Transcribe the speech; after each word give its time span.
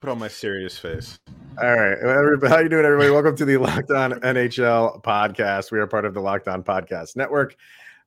put 0.00 0.10
on 0.10 0.18
my 0.18 0.28
serious 0.28 0.78
face. 0.78 1.18
All 1.60 1.74
right, 1.74 1.96
everybody, 1.98 2.52
how 2.52 2.60
you 2.60 2.68
doing, 2.68 2.84
everybody? 2.84 3.10
Welcome 3.10 3.34
to 3.36 3.46
the 3.46 3.56
Locked 3.56 3.90
On 3.90 4.12
NHL 4.12 5.02
podcast. 5.02 5.72
We 5.72 5.78
are 5.78 5.86
part 5.86 6.04
of 6.04 6.12
the 6.12 6.20
Locked 6.20 6.48
On 6.48 6.62
Podcast 6.62 7.16
Network. 7.16 7.56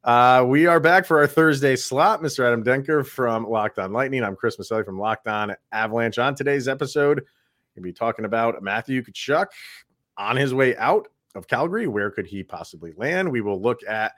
Uh, 0.03 0.45
we 0.47 0.67
are 0.67 0.79
back 0.79 1.07
for 1.07 1.17
our 1.17 1.25
Thursday 1.25 1.75
slot. 1.75 2.21
Mr. 2.21 2.45
Adam 2.45 2.63
Denker 2.63 3.03
from 3.03 3.43
Locked 3.49 3.79
On 3.79 3.91
Lightning. 3.91 4.23
I'm 4.23 4.35
Chris 4.35 4.57
Maselli 4.57 4.85
from 4.85 4.99
Locked 4.99 5.27
On 5.27 5.55
Avalanche. 5.71 6.19
On 6.19 6.35
today's 6.35 6.67
episode, 6.67 7.25
we'll 7.75 7.83
be 7.83 7.91
talking 7.91 8.25
about 8.25 8.61
Matthew 8.61 9.01
Tkachuk 9.01 9.47
on 10.15 10.35
his 10.35 10.53
way 10.53 10.77
out 10.77 11.07
of 11.33 11.47
Calgary. 11.47 11.87
Where 11.87 12.11
could 12.11 12.27
he 12.27 12.43
possibly 12.43 12.93
land? 12.97 13.31
We 13.31 13.41
will 13.41 13.59
look 13.59 13.79
at 13.87 14.11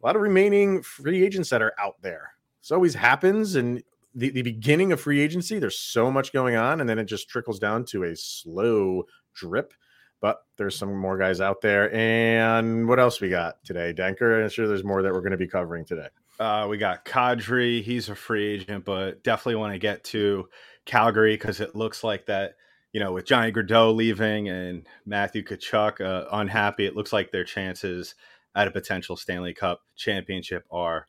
a 0.00 0.06
lot 0.06 0.14
of 0.14 0.22
remaining 0.22 0.80
free 0.80 1.24
agents 1.24 1.50
that 1.50 1.60
are 1.60 1.74
out 1.76 1.96
there. 2.02 2.34
This 2.62 2.70
always 2.70 2.94
happens, 2.94 3.56
and 3.56 3.82
the, 4.16 4.30
the 4.30 4.42
beginning 4.42 4.92
of 4.92 5.00
free 5.00 5.20
agency, 5.20 5.58
there's 5.58 5.78
so 5.78 6.10
much 6.10 6.32
going 6.32 6.56
on, 6.56 6.80
and 6.80 6.88
then 6.88 6.98
it 6.98 7.04
just 7.04 7.28
trickles 7.28 7.58
down 7.58 7.84
to 7.86 8.04
a 8.04 8.16
slow 8.16 9.04
drip. 9.34 9.74
But 10.22 10.38
there's 10.56 10.74
some 10.74 10.96
more 10.96 11.18
guys 11.18 11.42
out 11.42 11.60
there. 11.60 11.94
And 11.94 12.88
what 12.88 12.98
else 12.98 13.20
we 13.20 13.28
got 13.28 13.62
today, 13.62 13.92
Denker? 13.92 14.42
I'm 14.42 14.48
sure 14.48 14.66
there's 14.66 14.82
more 14.82 15.02
that 15.02 15.12
we're 15.12 15.20
going 15.20 15.32
to 15.32 15.36
be 15.36 15.46
covering 15.46 15.84
today. 15.84 16.08
Uh, 16.40 16.66
we 16.68 16.78
got 16.78 17.04
Kadri. 17.04 17.82
He's 17.82 18.08
a 18.08 18.14
free 18.14 18.46
agent, 18.46 18.86
but 18.86 19.22
definitely 19.22 19.56
want 19.56 19.74
to 19.74 19.78
get 19.78 20.02
to 20.04 20.48
Calgary 20.86 21.34
because 21.34 21.60
it 21.60 21.76
looks 21.76 22.02
like 22.02 22.26
that, 22.26 22.54
you 22.92 23.00
know, 23.00 23.12
with 23.12 23.26
Johnny 23.26 23.52
Gaudreau 23.52 23.94
leaving 23.94 24.48
and 24.48 24.86
Matthew 25.04 25.42
Tkachuk 25.42 26.00
uh, 26.00 26.26
unhappy, 26.32 26.86
it 26.86 26.96
looks 26.96 27.12
like 27.12 27.30
their 27.30 27.44
chances 27.44 28.14
at 28.54 28.66
a 28.66 28.70
potential 28.70 29.16
Stanley 29.16 29.52
Cup 29.52 29.82
championship 29.96 30.64
are 30.70 31.08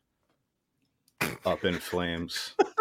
up 1.46 1.64
in 1.64 1.78
flames. 1.78 2.54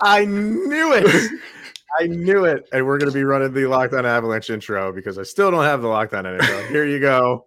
I 0.00 0.24
knew 0.24 0.92
it. 0.92 1.40
I 2.00 2.06
knew 2.06 2.44
it. 2.44 2.68
And 2.72 2.86
we're 2.86 2.98
going 2.98 3.10
to 3.10 3.14
be 3.14 3.24
running 3.24 3.52
the 3.54 3.66
Locked 3.66 3.94
On 3.94 4.04
Avalanche 4.04 4.50
intro 4.50 4.92
because 4.92 5.18
I 5.18 5.22
still 5.22 5.50
don't 5.50 5.64
have 5.64 5.80
the 5.80 5.88
Locked 5.88 6.12
On 6.14 6.26
intro. 6.26 6.66
Here 6.68 6.84
you 6.84 7.00
go. 7.00 7.46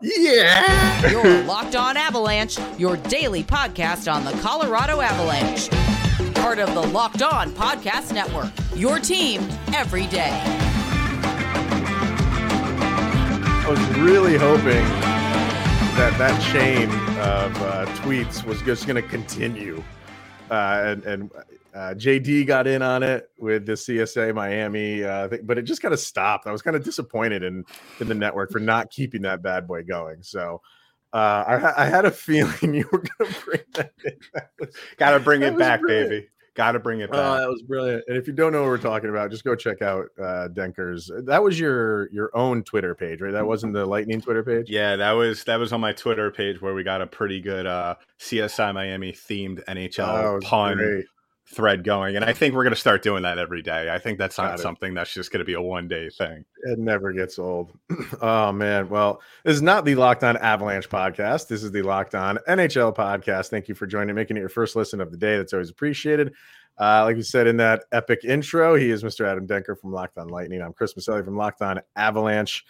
Yeah. 0.00 1.10
You're 1.10 1.42
Locked 1.44 1.74
On 1.74 1.96
Avalanche, 1.96 2.58
your 2.78 2.96
daily 2.96 3.42
podcast 3.42 4.12
on 4.12 4.24
the 4.24 4.32
Colorado 4.40 5.00
Avalanche. 5.00 5.68
Part 6.34 6.58
of 6.58 6.74
the 6.74 6.82
Locked 6.82 7.22
On 7.22 7.50
Podcast 7.52 8.12
Network, 8.12 8.52
your 8.74 8.98
team 8.98 9.42
every 9.74 10.06
day. 10.06 10.30
I 13.64 13.66
was 13.68 13.98
really 13.98 14.36
hoping 14.36 14.84
that 15.96 16.16
that 16.18 16.40
chain 16.52 16.88
of 17.20 17.56
uh, 17.62 17.86
tweets 18.02 18.44
was 18.44 18.60
just 18.62 18.86
going 18.86 19.00
to 19.00 19.08
continue. 19.08 19.82
Uh, 20.50 20.82
and 20.84 21.04
and 21.04 21.30
uh, 21.74 21.94
JD 21.96 22.46
got 22.46 22.66
in 22.66 22.82
on 22.82 23.02
it 23.02 23.30
with 23.38 23.64
the 23.64 23.72
CSI 23.72 24.34
Miami, 24.34 25.04
uh, 25.04 25.28
thing, 25.28 25.40
but 25.44 25.58
it 25.58 25.62
just 25.62 25.80
kind 25.80 25.94
of 25.94 26.00
stopped. 26.00 26.46
I 26.46 26.52
was 26.52 26.62
kind 26.62 26.76
of 26.76 26.84
disappointed 26.84 27.42
in 27.42 27.64
in 28.00 28.08
the 28.08 28.14
network 28.14 28.50
for 28.50 28.60
not 28.60 28.90
keeping 28.90 29.22
that 29.22 29.42
bad 29.42 29.66
boy 29.66 29.82
going. 29.82 30.22
So 30.22 30.60
uh, 31.12 31.44
I, 31.46 31.84
I, 31.84 31.86
had 31.86 32.04
a 32.04 32.10
feeling 32.10 32.74
you 32.74 32.88
were 32.92 33.02
going 33.18 33.32
to 33.32 33.40
bring 33.44 33.60
that 33.74 33.92
in. 34.04 34.68
Got 34.98 35.12
to 35.12 35.20
bring 35.20 35.42
it 35.42 35.56
back, 35.56 35.80
brilliant. 35.80 36.10
baby. 36.10 36.28
Got 36.54 36.72
to 36.72 36.78
bring 36.78 37.00
it 37.00 37.10
back. 37.10 37.18
Oh, 37.18 37.38
that 37.38 37.48
was 37.48 37.62
brilliant. 37.62 38.04
And 38.08 38.18
if 38.18 38.26
you 38.26 38.34
don't 38.34 38.52
know 38.52 38.60
what 38.60 38.68
we're 38.68 38.76
talking 38.76 39.08
about, 39.08 39.30
just 39.30 39.42
go 39.42 39.56
check 39.56 39.80
out 39.80 40.08
uh, 40.18 40.48
Denker's. 40.52 41.10
That 41.24 41.42
was 41.42 41.58
your 41.58 42.10
your 42.12 42.30
own 42.36 42.62
Twitter 42.62 42.94
page, 42.94 43.22
right? 43.22 43.32
That 43.32 43.46
wasn't 43.46 43.72
the 43.72 43.86
Lightning 43.86 44.20
Twitter 44.20 44.42
page. 44.42 44.68
Yeah, 44.68 44.96
that 44.96 45.12
was 45.12 45.44
that 45.44 45.56
was 45.56 45.72
on 45.72 45.80
my 45.80 45.94
Twitter 45.94 46.30
page 46.30 46.60
where 46.60 46.74
we 46.74 46.82
got 46.82 47.00
a 47.00 47.06
pretty 47.06 47.40
good 47.40 47.66
uh, 47.66 47.94
CSI 48.20 48.74
Miami 48.74 49.12
themed 49.12 49.64
NHL 49.64 50.24
oh, 50.24 50.40
pun 50.42 50.76
great 50.76 51.06
thread 51.52 51.84
going. 51.84 52.16
And 52.16 52.24
I 52.24 52.32
think 52.32 52.54
we're 52.54 52.64
going 52.64 52.74
to 52.74 52.80
start 52.80 53.02
doing 53.02 53.22
that 53.22 53.38
every 53.38 53.62
day. 53.62 53.90
I 53.92 53.98
think 53.98 54.18
that's 54.18 54.38
not 54.38 54.58
something 54.58 54.94
that's 54.94 55.12
just 55.12 55.30
going 55.30 55.40
to 55.40 55.44
be 55.44 55.54
a 55.54 55.62
one 55.62 55.88
day 55.88 56.08
thing. 56.08 56.44
It 56.64 56.78
never 56.78 57.12
gets 57.12 57.38
old. 57.38 57.72
oh, 58.22 58.52
man. 58.52 58.88
Well, 58.88 59.20
this 59.44 59.54
is 59.56 59.62
not 59.62 59.84
the 59.84 59.94
Locked 59.94 60.24
On 60.24 60.36
Avalanche 60.36 60.88
podcast. 60.88 61.48
This 61.48 61.62
is 61.62 61.70
the 61.70 61.82
Locked 61.82 62.14
On 62.14 62.38
NHL 62.48 62.94
podcast. 62.94 63.48
Thank 63.48 63.68
you 63.68 63.74
for 63.74 63.86
joining, 63.86 64.14
making 64.14 64.36
it 64.36 64.40
your 64.40 64.48
first 64.48 64.76
listen 64.76 65.00
of 65.00 65.10
the 65.10 65.16
day. 65.18 65.36
That's 65.36 65.52
always 65.52 65.70
appreciated. 65.70 66.32
Uh, 66.80 67.04
like 67.04 67.16
we 67.16 67.22
said 67.22 67.46
in 67.46 67.58
that 67.58 67.84
epic 67.92 68.24
intro, 68.24 68.74
he 68.74 68.90
is 68.90 69.02
Mr. 69.02 69.26
Adam 69.26 69.46
Denker 69.46 69.78
from 69.78 69.92
Locked 69.92 70.18
On 70.18 70.28
Lightning. 70.28 70.62
I'm 70.62 70.72
Chris 70.72 70.94
Maselli 70.94 71.24
from 71.24 71.36
Locked 71.36 71.62
On 71.62 71.80
Avalanche. 71.96 72.64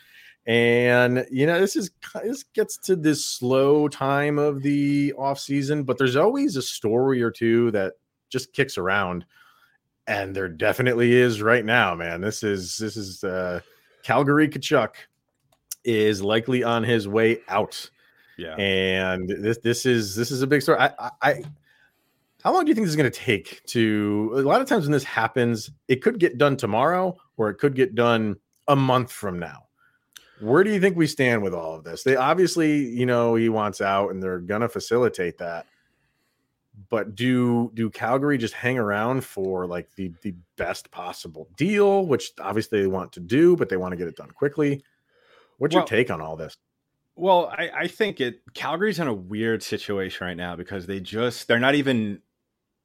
And 0.45 1.25
you 1.31 1.47
know, 1.47 1.61
this 1.61 1.77
is 1.77 1.91
this 2.25 2.43
gets 2.43 2.77
to 2.79 2.97
this 2.97 3.25
slow 3.25 3.87
time 3.87 4.39
of 4.39 4.63
the 4.63 5.13
off 5.17 5.39
season, 5.39 5.85
but 5.85 5.99
there's 5.99 6.17
always 6.17 6.57
a 6.57 6.63
story 6.63 7.23
or 7.23 7.31
two 7.31 7.71
that 7.71 7.93
just 8.33 8.53
kicks 8.53 8.79
around. 8.79 9.25
And 10.09 10.35
there 10.35 10.49
definitely 10.49 11.13
is 11.13 11.41
right 11.41 11.65
now, 11.65 11.95
man. 11.95 12.21
This 12.21 12.43
is 12.43 12.77
this 12.79 12.97
is 12.97 13.23
uh 13.23 13.61
Calgary 14.03 14.49
Tkachuk 14.49 14.95
is 15.85 16.23
likely 16.23 16.65
on 16.65 16.83
his 16.83 17.07
way 17.07 17.39
out. 17.49 17.89
Yeah. 18.37 18.57
And 18.57 19.29
this 19.29 19.59
this 19.59 19.87
is 19.87 20.17
this 20.17 20.33
is 20.33 20.43
a 20.43 20.47
big 20.47 20.63
story. 20.63 20.81
I 20.81 20.87
I, 20.99 21.11
I 21.23 21.43
how 22.43 22.53
long 22.53 22.65
do 22.65 22.71
you 22.71 22.75
think 22.75 22.87
this 22.87 22.93
is 22.93 22.97
going 22.97 23.11
to 23.11 23.19
take 23.19 23.63
to 23.67 24.33
a 24.35 24.41
lot 24.41 24.61
of 24.61 24.67
times 24.67 24.85
when 24.85 24.93
this 24.93 25.05
happens, 25.05 25.71
it 25.87 26.03
could 26.03 26.19
get 26.19 26.39
done 26.39 26.57
tomorrow 26.57 27.17
or 27.37 27.51
it 27.51 27.59
could 27.59 27.77
get 27.77 27.95
done 27.95 28.35
a 28.67 28.75
month 28.75 29.13
from 29.13 29.39
now. 29.39 29.67
Where 30.41 30.65
do 30.65 30.73
you 30.73 30.81
think 30.81 30.97
we 30.97 31.07
stand 31.07 31.43
with 31.43 31.55
all 31.55 31.77
of 31.77 31.85
this? 31.85 32.03
They 32.03 32.17
obviously, 32.17 32.89
you 32.89 33.07
know, 33.07 33.37
he 33.37 33.49
wants 33.49 33.81
out 33.81 34.11
and 34.11 34.21
they're 34.21 34.41
going 34.41 34.63
to 34.63 34.69
facilitate 34.69 35.39
that 35.39 35.67
but 36.89 37.15
do 37.15 37.71
do 37.75 37.91
Calgary 37.91 38.39
just 38.39 38.55
hang 38.55 38.79
around 38.79 39.25
for 39.25 39.67
like 39.67 39.95
the 39.97 40.13
the 40.23 40.35
best 40.57 40.91
possible 40.91 41.49
deal, 41.57 42.07
which 42.07 42.33
obviously 42.41 42.81
they 42.81 42.87
want 42.87 43.13
to 43.13 43.21
do, 43.21 43.57
but 43.57 43.69
they 43.69 43.77
want 43.77 43.93
to 43.93 43.97
get 43.97 44.09
it 44.09 44.17
done 44.17 44.31
quickly? 44.31 44.83
What's 45.59 45.75
well, 45.75 45.83
your 45.83 45.87
take 45.87 46.11
on 46.11 46.21
all 46.21 46.37
this? 46.37 46.57
Well, 47.15 47.53
I, 47.57 47.71
I 47.75 47.87
think 47.89 48.21
it 48.21 48.41
Calgary's 48.55 48.99
in 48.99 49.07
a 49.07 49.15
weird 49.15 49.63
situation 49.63 50.27
right 50.27 50.37
now 50.37 50.57
because 50.57 50.87
they 50.87 51.01
just 51.01 51.47
they're 51.47 51.59
not 51.59 51.75
even 51.75 52.21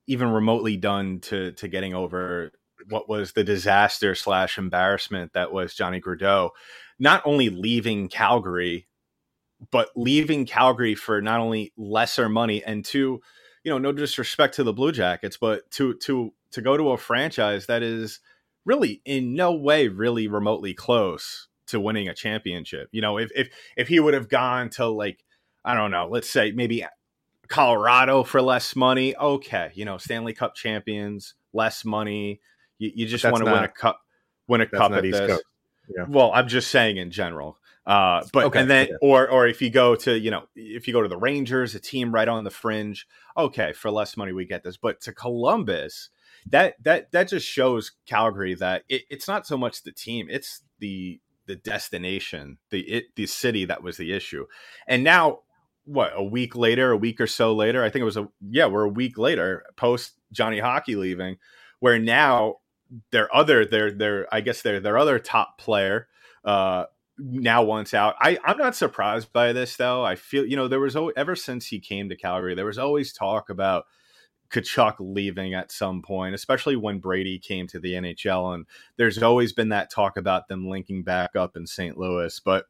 even 0.08 0.30
remotely 0.30 0.78
done 0.78 1.20
to 1.22 1.54
to 1.54 1.68
getting 1.68 1.94
over 1.94 2.52
what 2.90 3.10
was 3.10 3.32
the 3.32 3.44
disaster 3.44 4.16
slash 4.16 4.58
embarrassment 4.58 5.34
that 5.34 5.52
was 5.52 5.74
Johnny 5.74 6.00
Gaudreau, 6.00 6.52
not 7.00 7.22
only 7.26 7.50
leaving 7.50 8.08
Calgary, 8.08 8.88
but 9.72 9.90
leaving 9.96 10.46
Calgary 10.46 10.96
for 10.96 11.22
not 11.22 11.40
only 11.40 11.74
lesser 11.78 12.30
money 12.30 12.64
and 12.64 12.86
two 12.86 13.22
you 13.68 13.74
know, 13.74 13.80
no 13.80 13.92
disrespect 13.92 14.56
to 14.56 14.64
the 14.64 14.72
Blue 14.72 14.94
Jackets, 14.94 15.36
but 15.36 15.70
to 15.72 15.94
to 15.96 16.34
to 16.52 16.62
go 16.62 16.78
to 16.78 16.92
a 16.92 16.98
franchise 16.98 17.66
that 17.66 17.84
is 17.84 18.22
really 18.64 19.02
in 19.04 19.36
no 19.36 19.52
way 19.54 19.90
really 19.90 20.30
remotely 20.30 20.74
close 20.74 21.50
to 21.66 21.78
winning 21.78 22.08
a 22.08 22.14
championship. 22.14 22.88
You 22.94 23.02
know, 23.02 23.18
if 23.18 23.30
if 23.36 23.50
if 23.76 23.90
he 23.90 24.00
would 24.00 24.14
have 24.14 24.30
gone 24.30 24.70
to 24.70 24.88
like 24.88 25.26
I 25.66 25.74
don't 25.74 25.92
know, 25.92 26.08
let's 26.10 26.30
say 26.30 26.54
maybe 26.54 26.86
Colorado 27.50 28.24
for 28.24 28.42
less 28.42 28.74
money, 28.74 29.14
okay, 29.18 29.72
you 29.74 29.84
know, 29.84 29.98
Stanley 29.98 30.32
Cup 30.32 30.56
champions, 30.56 31.34
less 31.52 31.84
money. 31.84 32.40
You, 32.78 32.92
you 32.96 33.06
just 33.06 33.26
want 33.26 33.44
to 33.44 33.52
win 33.52 33.66
a 33.66 33.68
cup, 33.68 34.00
win 34.48 34.62
a 34.62 34.66
cup 34.66 34.94
at 34.94 35.04
this. 35.04 35.42
Yeah. 35.94 36.06
Well, 36.08 36.32
I'm 36.34 36.48
just 36.48 36.72
saying 36.72 36.96
in 36.96 37.12
general. 37.12 37.58
Uh, 37.88 38.22
but 38.34 38.44
okay, 38.48 38.60
and 38.60 38.70
then 38.70 38.90
or 39.02 39.30
or 39.30 39.48
if 39.48 39.62
you 39.62 39.70
go 39.70 39.96
to 39.96 40.20
you 40.20 40.30
know 40.30 40.44
if 40.58 40.88
you 40.88 40.94
go 40.94 41.02
to 41.02 41.08
the 41.08 41.18
Rangers, 41.18 41.74
a 41.74 41.80
team 41.80 42.14
right 42.14 42.28
on 42.28 42.44
the 42.44 42.52
fringe, 42.52 43.08
okay, 43.38 43.72
for 43.72 43.90
less 43.90 44.18
money 44.18 44.34
we 44.34 44.44
get 44.46 44.62
this. 44.62 44.76
But 44.76 45.00
to 45.02 45.14
Columbus, 45.14 46.10
that 46.50 46.76
that 46.84 47.14
that 47.14 47.30
just 47.30 47.48
shows 47.48 47.94
Calgary 48.06 48.56
that 48.56 48.84
it, 48.90 49.04
it's 49.10 49.28
not 49.28 49.48
so 49.48 49.58
much 49.58 49.84
the 49.84 49.94
team, 49.94 50.28
it's 50.30 50.64
the 50.80 51.22
the 51.46 51.56
destination, 51.56 52.58
the 52.72 52.82
it 52.82 53.16
the 53.16 53.26
city 53.26 53.64
that 53.64 53.82
was 53.82 53.96
the 53.96 54.12
issue. 54.12 54.46
And 54.86 55.06
now 55.06 55.40
what 55.86 56.12
a 56.14 56.24
week 56.24 56.58
later, 56.58 56.92
a 56.92 56.98
week 56.98 57.22
or 57.22 57.28
so 57.28 57.56
later, 57.56 57.86
I 57.86 57.90
think 57.90 58.02
it 58.02 58.06
was 58.06 58.18
a 58.18 58.28
yeah, 58.50 58.66
we're 58.66 58.84
a 58.84 58.90
week 58.90 59.18
later 59.18 59.64
post 59.78 60.16
Johnny 60.34 60.60
Hockey 60.60 60.98
leaving, 60.98 61.38
where 61.80 61.98
now 62.00 62.56
their 63.12 63.34
other 63.34 63.66
their 63.66 63.92
their 63.92 64.28
I 64.34 64.42
guess 64.42 64.62
their 64.62 64.82
their 64.82 64.98
other 64.98 65.20
top 65.20 65.58
player 65.58 66.10
uh 66.44 66.86
now 67.18 67.64
wants 67.64 67.94
out. 67.94 68.16
I, 68.20 68.38
I'm 68.44 68.58
not 68.58 68.76
surprised 68.76 69.34
by 69.34 69.54
this 69.54 69.76
though. 69.76 70.04
I 70.04 70.16
feel 70.16 70.46
you 70.46 70.56
know 70.56 70.68
there 70.68 70.80
was 70.80 70.96
ever 71.16 71.36
since 71.36 71.68
he 71.68 71.80
came 71.80 72.10
to 72.10 72.16
Calgary, 72.16 72.56
there 72.56 72.66
was 72.66 72.78
always 72.78 73.14
talk 73.14 73.50
about 73.50 73.86
Tkachuk 74.52 74.96
leaving 75.00 75.54
at 75.54 75.72
some 75.72 76.02
point, 76.02 76.36
especially 76.36 76.76
when 76.76 77.00
Brady 77.00 77.40
came 77.40 77.68
to 77.68 77.80
the 77.80 77.94
NHL, 77.94 78.54
and 78.56 78.66
there's 78.98 79.22
always 79.22 79.54
been 79.54 79.70
that 79.70 79.92
talk 79.92 80.18
about 80.18 80.48
them 80.48 80.68
linking 80.68 81.04
back 81.04 81.36
up 81.36 81.58
in 81.58 81.68
St. 81.68 81.98
Louis. 81.98 82.40
But 82.40 82.66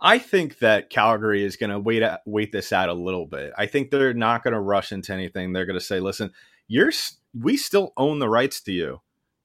I 0.00 0.18
think 0.18 0.58
that 0.58 0.90
Calgary 0.90 1.44
is 1.44 1.56
going 1.56 1.70
to 1.70 1.78
wait 1.78 2.02
wait 2.26 2.52
this 2.52 2.72
out 2.72 2.88
a 2.88 2.94
little 2.94 3.26
bit. 3.26 3.52
I 3.56 3.66
think 3.66 3.90
they're 3.90 4.14
not 4.14 4.42
going 4.42 4.54
to 4.54 4.60
rush 4.60 4.92
into 4.92 5.12
anything. 5.12 5.52
They're 5.52 5.66
going 5.66 5.78
to 5.78 5.84
say, 5.84 6.00
"Listen, 6.00 6.32
you're 6.68 6.92
we 7.34 7.56
still 7.56 7.92
own 7.96 8.18
the 8.18 8.28
rights 8.28 8.60
to 8.62 8.72
you." 8.72 9.00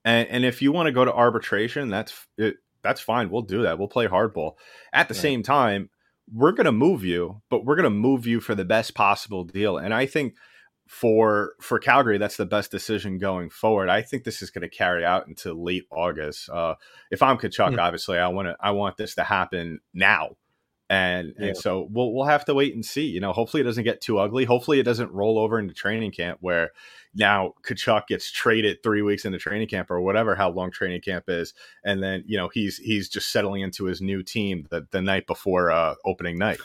And, 0.06 0.28
and, 0.30 0.46
if 0.46 0.62
you 0.62 0.72
want 0.72 0.88
to 0.88 0.94
go 0.94 1.04
to 1.04 1.14
arbitration, 1.14 1.90
that's 1.90 2.14
it, 2.38 2.56
that's 2.88 3.02
fine. 3.02 3.30
We'll 3.30 3.42
do 3.42 3.64
that. 3.64 3.78
We'll 3.78 3.88
play 3.88 4.08
hardball. 4.08 4.54
At 4.94 5.08
the 5.08 5.14
right. 5.14 5.22
same 5.22 5.44
time, 5.44 5.90
we're 6.32 6.52
going 6.52 6.66
to 6.66 6.72
move 6.72 7.04
you, 7.04 7.42
but 7.50 7.66
we're 7.66 7.76
going 7.76 7.84
to 7.84 7.90
move 7.90 8.26
you 8.26 8.40
for 8.40 8.56
the 8.56 8.66
best 8.66 8.96
possible 8.96 9.44
deal. 9.44 9.78
And 9.78 9.94
I 9.94 10.06
think 10.06 10.36
for 10.88 11.54
for 11.60 11.80
Calgary, 11.80 12.18
that's 12.18 12.38
the 12.38 12.46
best 12.46 12.72
decision 12.72 13.18
going 13.18 13.50
forward. 13.50 13.90
I 13.90 14.02
think 14.02 14.24
this 14.24 14.42
is 14.42 14.50
going 14.50 14.68
to 14.68 14.76
carry 14.76 15.06
out 15.06 15.28
into 15.28 15.54
late 15.54 15.86
August. 15.92 16.50
Uh, 16.50 16.76
if 17.12 17.22
I'm 17.22 17.38
Tkachuk, 17.38 17.72
mm-hmm. 17.72 17.80
obviously, 17.80 18.18
I 18.18 18.28
want 18.30 18.48
to 18.48 18.56
I 18.60 18.72
want 18.72 18.98
this 18.98 19.16
to 19.16 19.24
happen 19.24 19.80
now, 19.94 20.38
and 20.90 21.34
yeah. 21.38 21.48
and 21.48 21.58
so 21.58 21.88
we'll 21.92 22.14
we'll 22.14 22.26
have 22.26 22.46
to 22.46 22.54
wait 22.54 22.74
and 22.74 22.86
see. 22.86 23.06
You 23.06 23.20
know, 23.20 23.34
hopefully 23.34 23.62
it 23.62 23.66
doesn't 23.66 23.84
get 23.84 24.02
too 24.02 24.20
ugly. 24.20 24.46
Hopefully 24.46 24.80
it 24.80 24.84
doesn't 24.84 25.12
roll 25.12 25.38
over 25.38 25.60
into 25.60 25.74
training 25.74 26.12
camp 26.12 26.38
where 26.42 26.72
now 27.14 27.54
Tkachuk 27.64 28.08
gets 28.08 28.32
traded 28.32 28.82
three 28.84 29.02
weeks 29.02 29.26
into 29.26 29.38
training 29.38 29.68
camp 29.68 29.92
or 29.92 30.00
whatever 30.02 30.36
how 30.36 30.50
long 30.50 30.72
training 30.72 31.02
camp 31.02 31.26
is, 31.28 31.54
and 31.84 32.02
then 32.02 32.24
you 32.26 32.38
know 32.38 32.50
he's 32.50 32.78
he's 32.78 33.10
just 33.10 33.32
settling 33.32 33.62
into 33.62 33.86
his 33.86 34.02
new 34.02 34.24
team 34.24 34.66
the, 34.70 34.88
the 34.92 35.02
night 35.02 35.28
before 35.28 35.72
uh, 35.72 35.96
opening 36.06 36.38
night. 36.38 36.60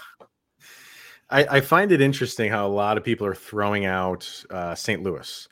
I, 1.31 1.47
I, 1.57 1.61
find 1.63 1.91
it 1.93 2.03
interesting 2.03 2.51
how 2.51 2.67
a 2.67 2.69
lot 2.69 2.99
of 2.99 3.05
people 3.05 3.27
are 3.27 3.35
throwing 3.35 3.87
out 3.87 4.45
uh, 4.51 4.75
St. 4.75 5.03
Louis 5.03 5.49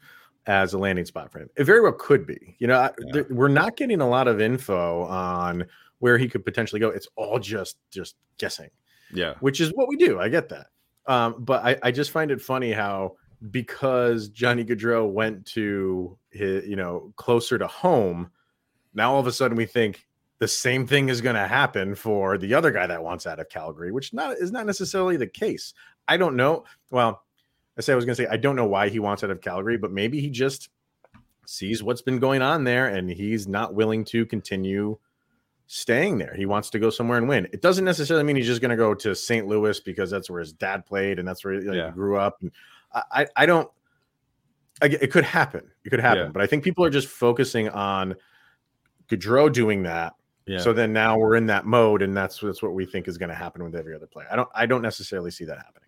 as 0.46 0.74
a 0.74 0.78
landing 0.78 1.06
spot 1.06 1.32
for 1.32 1.38
him. 1.38 1.48
It 1.56 1.64
very 1.64 1.80
well 1.80 1.92
could 1.92 2.26
be. 2.26 2.54
You 2.58 2.66
know, 2.66 2.90
yeah. 2.98 3.12
th- 3.12 3.26
we're 3.30 3.48
not 3.48 3.76
getting 3.76 4.02
a 4.02 4.08
lot 4.08 4.28
of 4.28 4.42
info 4.42 5.04
on 5.04 5.64
where 6.00 6.18
he 6.18 6.28
could 6.28 6.44
potentially 6.44 6.80
go. 6.80 6.88
It's 6.88 7.08
all 7.16 7.38
just 7.38 7.76
just 7.90 8.16
guessing. 8.38 8.70
Yeah, 9.12 9.34
which 9.40 9.60
is 9.60 9.70
what 9.70 9.88
we 9.88 9.96
do. 9.96 10.20
I 10.20 10.28
get 10.28 10.48
that. 10.50 10.66
Um, 11.06 11.36
but 11.38 11.64
I, 11.64 11.76
I 11.82 11.90
just 11.92 12.10
find 12.10 12.30
it 12.30 12.42
funny 12.42 12.72
how 12.72 13.16
because 13.50 14.28
Johnny 14.28 14.64
Gaudreau 14.64 15.10
went 15.10 15.46
to 15.46 16.18
his, 16.30 16.66
you 16.66 16.76
know, 16.76 17.12
closer 17.16 17.58
to 17.58 17.66
home, 17.66 18.30
now 18.92 19.14
all 19.14 19.20
of 19.20 19.26
a 19.26 19.32
sudden 19.32 19.56
we 19.56 19.66
think 19.66 20.06
the 20.38 20.48
same 20.48 20.86
thing 20.86 21.08
is 21.08 21.20
going 21.20 21.36
to 21.36 21.46
happen 21.46 21.94
for 21.94 22.38
the 22.38 22.54
other 22.54 22.70
guy 22.70 22.86
that 22.86 23.02
wants 23.02 23.26
out 23.26 23.38
of 23.38 23.48
Calgary, 23.48 23.92
which 23.92 24.12
not 24.12 24.36
is 24.38 24.52
not 24.52 24.66
necessarily 24.66 25.16
the 25.16 25.26
case. 25.26 25.74
I 26.08 26.16
don't 26.16 26.36
know. 26.36 26.64
Well, 26.90 27.22
I 27.78 27.82
say 27.82 27.92
I 27.92 27.96
was 27.96 28.04
going 28.04 28.16
to 28.16 28.22
say 28.22 28.28
I 28.30 28.36
don't 28.36 28.56
know 28.56 28.66
why 28.66 28.88
he 28.88 28.98
wants 28.98 29.24
out 29.24 29.30
of 29.30 29.40
Calgary, 29.40 29.78
but 29.78 29.92
maybe 29.92 30.20
he 30.20 30.30
just 30.30 30.68
sees 31.46 31.82
what's 31.82 32.02
been 32.02 32.18
going 32.18 32.42
on 32.42 32.64
there 32.64 32.86
and 32.86 33.10
he's 33.10 33.48
not 33.48 33.74
willing 33.74 34.04
to 34.04 34.24
continue 34.24 34.98
staying 35.72 36.18
there. 36.18 36.34
He 36.34 36.46
wants 36.46 36.68
to 36.70 36.80
go 36.80 36.90
somewhere 36.90 37.16
and 37.16 37.28
win. 37.28 37.46
It 37.52 37.62
doesn't 37.62 37.84
necessarily 37.84 38.24
mean 38.24 38.34
he's 38.34 38.46
just 38.46 38.60
going 38.60 38.72
to 38.72 38.76
go 38.76 38.92
to 38.92 39.14
St. 39.14 39.46
Louis 39.46 39.78
because 39.78 40.10
that's 40.10 40.28
where 40.28 40.40
his 40.40 40.52
dad 40.52 40.84
played 40.84 41.20
and 41.20 41.28
that's 41.28 41.44
where 41.44 41.60
like, 41.60 41.76
yeah. 41.76 41.86
he 41.86 41.92
grew 41.92 42.18
up. 42.18 42.38
And 42.42 42.50
I, 42.92 43.28
I 43.36 43.46
don't. 43.46 43.70
it 44.82 45.12
could 45.12 45.22
happen. 45.22 45.70
It 45.84 45.90
could 45.90 46.00
happen, 46.00 46.24
yeah. 46.24 46.30
but 46.32 46.42
I 46.42 46.46
think 46.48 46.64
people 46.64 46.84
are 46.84 46.90
just 46.90 47.06
focusing 47.06 47.68
on 47.68 48.16
Gaudreau 49.08 49.52
doing 49.52 49.84
that. 49.84 50.14
Yeah. 50.44 50.58
So 50.58 50.72
then 50.72 50.92
now 50.92 51.16
we're 51.16 51.36
in 51.36 51.46
that 51.46 51.66
mode, 51.66 52.02
and 52.02 52.16
that's 52.16 52.40
that's 52.40 52.62
what 52.62 52.74
we 52.74 52.84
think 52.84 53.06
is 53.06 53.16
going 53.16 53.28
to 53.28 53.36
happen 53.36 53.62
with 53.62 53.76
every 53.76 53.94
other 53.94 54.08
player. 54.08 54.26
I 54.28 54.34
don't 54.34 54.48
I 54.52 54.66
don't 54.66 54.82
necessarily 54.82 55.30
see 55.30 55.44
that 55.44 55.58
happening. 55.58 55.79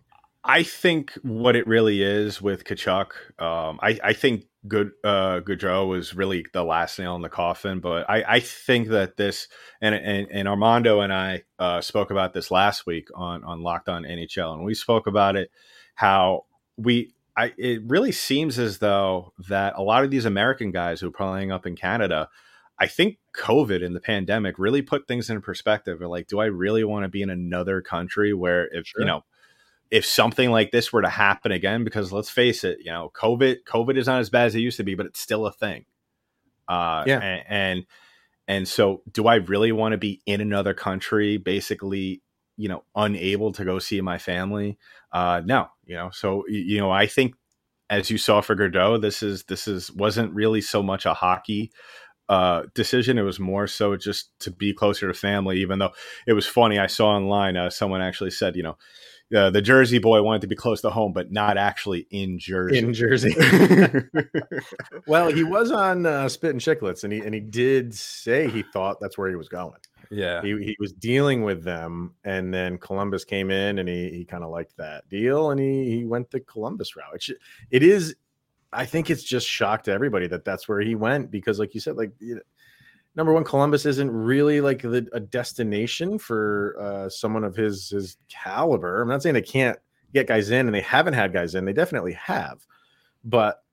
I 0.45 0.63
think 0.63 1.13
what 1.21 1.55
it 1.55 1.67
really 1.67 2.03
is 2.03 2.41
with 2.41 2.65
Tkachuk, 2.65 3.11
um, 3.41 3.79
I, 3.81 3.99
I 4.03 4.13
think 4.13 4.45
Good 4.67 4.91
uh, 5.03 5.41
Gaudreau 5.41 5.89
was 5.89 6.15
really 6.15 6.45
the 6.53 6.63
last 6.63 6.97
nail 6.97 7.15
in 7.15 7.21
the 7.21 7.29
coffin. 7.29 7.81
But 7.81 8.09
I, 8.09 8.23
I 8.27 8.39
think 8.39 8.89
that 8.89 9.17
this 9.17 9.49
and, 9.81 9.93
and, 9.93 10.27
and 10.31 10.47
Armando 10.47 11.01
and 11.01 11.13
I 11.13 11.43
uh, 11.59 11.81
spoke 11.81 12.11
about 12.11 12.33
this 12.33 12.49
last 12.49 12.85
week 12.85 13.09
on 13.13 13.43
on 13.43 13.61
Locked 13.61 13.89
On 13.89 14.03
NHL, 14.03 14.53
and 14.53 14.63
we 14.63 14.73
spoke 14.73 15.05
about 15.05 15.35
it 15.35 15.51
how 15.95 16.45
we 16.77 17.13
I 17.35 17.53
it 17.57 17.81
really 17.85 18.13
seems 18.13 18.57
as 18.57 18.77
though 18.77 19.33
that 19.49 19.73
a 19.75 19.81
lot 19.81 20.05
of 20.05 20.11
these 20.11 20.25
American 20.25 20.71
guys 20.71 21.01
who 21.01 21.07
are 21.07 21.11
playing 21.11 21.51
up 21.51 21.65
in 21.65 21.75
Canada, 21.75 22.29
I 22.79 22.87
think 22.87 23.17
COVID 23.35 23.85
and 23.85 23.93
the 23.93 24.01
pandemic 24.01 24.57
really 24.57 24.81
put 24.81 25.07
things 25.07 25.29
in 25.29 25.41
perspective. 25.41 26.01
Or 26.01 26.07
like, 26.07 26.27
do 26.27 26.39
I 26.39 26.45
really 26.45 26.85
want 26.85 27.03
to 27.03 27.09
be 27.09 27.21
in 27.21 27.29
another 27.29 27.81
country 27.81 28.33
where 28.33 28.67
if 28.73 28.87
sure. 28.87 29.01
you 29.01 29.07
know 29.07 29.25
if 29.93 30.05
something 30.05 30.51
like 30.51 30.71
this 30.71 30.91
were 30.91 31.01
to 31.01 31.09
happen 31.09 31.51
again, 31.51 31.83
because 31.83 32.11
let's 32.11 32.29
face 32.29 32.63
it, 32.63 32.79
you 32.79 32.91
know, 32.91 33.11
COVID 33.15 33.57
COVID 33.67 33.97
is 33.97 34.07
not 34.07 34.19
as 34.19 34.29
bad 34.29 34.47
as 34.47 34.55
it 34.55 34.61
used 34.61 34.77
to 34.77 34.83
be, 34.83 34.95
but 34.95 35.05
it's 35.05 35.19
still 35.19 35.45
a 35.45 35.51
thing. 35.51 35.85
Uh, 36.67 37.03
yeah, 37.07 37.19
and, 37.19 37.43
and 37.47 37.85
and 38.47 38.67
so 38.67 39.03
do 39.11 39.27
I 39.27 39.35
really 39.35 39.71
want 39.71 39.93
to 39.93 39.97
be 39.97 40.21
in 40.25 40.41
another 40.41 40.73
country, 40.73 41.37
basically 41.37 42.21
you 42.55 42.69
know 42.69 42.83
unable 42.95 43.51
to 43.51 43.65
go 43.65 43.79
see 43.79 43.99
my 43.99 44.19
family 44.19 44.77
uh 45.11 45.41
no 45.43 45.65
you 45.85 45.95
know 45.95 46.11
so 46.13 46.43
you 46.47 46.77
know 46.77 46.91
i 46.91 47.07
think 47.07 47.33
as 47.93 48.09
you 48.09 48.17
saw 48.17 48.41
for 48.41 48.55
Gaudreau, 48.55 48.99
this 48.99 49.21
is 49.21 49.43
this 49.43 49.67
is 49.67 49.91
wasn't 49.91 50.33
really 50.33 50.61
so 50.61 50.81
much 50.81 51.05
a 51.05 51.13
hockey 51.13 51.71
uh, 52.29 52.63
decision. 52.73 53.17
It 53.17 53.23
was 53.23 53.39
more 53.39 53.67
so 53.67 53.95
just 53.95 54.31
to 54.39 54.51
be 54.51 54.73
closer 54.73 55.07
to 55.07 55.13
family. 55.13 55.59
Even 55.59 55.79
though 55.79 55.91
it 56.25 56.33
was 56.33 56.47
funny, 56.47 56.79
I 56.79 56.87
saw 56.87 57.09
online 57.09 57.57
uh, 57.57 57.69
someone 57.69 58.01
actually 58.01 58.31
said, 58.31 58.55
you 58.55 58.63
know, 58.63 58.77
uh, 59.35 59.49
the 59.49 59.61
Jersey 59.61 59.99
boy 59.99 60.21
wanted 60.21 60.41
to 60.41 60.47
be 60.47 60.55
close 60.55 60.81
to 60.81 60.89
home, 60.89 61.13
but 61.13 61.31
not 61.31 61.57
actually 61.57 62.07
in 62.11 62.39
Jersey. 62.39 62.77
In 62.77 62.93
Jersey. 62.93 63.35
well, 65.07 65.31
he 65.31 65.43
was 65.43 65.71
on 65.71 66.05
uh, 66.05 66.29
Spit 66.29 66.51
and 66.51 66.61
Chicklets, 66.61 67.03
and 67.03 67.13
he 67.13 67.19
and 67.19 67.33
he 67.33 67.39
did 67.39 67.93
say 67.93 68.49
he 68.49 68.63
thought 68.73 68.99
that's 68.99 69.17
where 69.17 69.29
he 69.29 69.35
was 69.35 69.49
going. 69.49 69.79
Yeah. 70.13 70.41
He, 70.41 70.51
he 70.63 70.75
was 70.79 70.93
dealing 70.93 71.43
with 71.43 71.63
them. 71.63 72.13
And 72.23 72.53
then 72.53 72.77
Columbus 72.77 73.25
came 73.25 73.49
in 73.49 73.79
and 73.79 73.89
he, 73.89 74.09
he 74.09 74.25
kind 74.25 74.43
of 74.43 74.51
liked 74.51 74.77
that 74.77 75.07
deal 75.09 75.51
and 75.51 75.59
he, 75.59 75.89
he 75.89 76.05
went 76.05 76.29
the 76.31 76.39
Columbus 76.39 76.95
route. 76.95 77.29
It, 77.29 77.37
it 77.71 77.83
is, 77.83 78.15
I 78.71 78.85
think 78.85 79.09
it's 79.09 79.23
just 79.23 79.47
shocked 79.47 79.85
to 79.85 79.91
everybody 79.91 80.27
that 80.27 80.45
that's 80.45 80.67
where 80.67 80.81
he 80.81 80.95
went 80.95 81.31
because, 81.31 81.59
like 81.59 81.73
you 81.73 81.79
said, 81.79 81.95
like, 81.95 82.11
you 82.19 82.35
know, 82.35 82.41
number 83.15 83.33
one, 83.33 83.43
Columbus 83.43 83.85
isn't 83.85 84.11
really 84.11 84.61
like 84.61 84.81
the, 84.81 85.07
a 85.13 85.19
destination 85.19 86.17
for 86.17 86.75
uh, 86.79 87.09
someone 87.09 87.43
of 87.43 87.55
his 87.55 87.89
his 87.89 88.17
caliber. 88.29 89.01
I'm 89.01 89.09
not 89.09 89.23
saying 89.23 89.33
they 89.33 89.41
can't 89.41 89.79
get 90.13 90.27
guys 90.27 90.51
in, 90.51 90.67
and 90.67 90.75
they 90.75 90.81
haven't 90.81 91.13
had 91.13 91.33
guys 91.33 91.55
in. 91.55 91.65
They 91.65 91.73
definitely 91.73 92.13
have, 92.13 92.65
but 93.23 93.63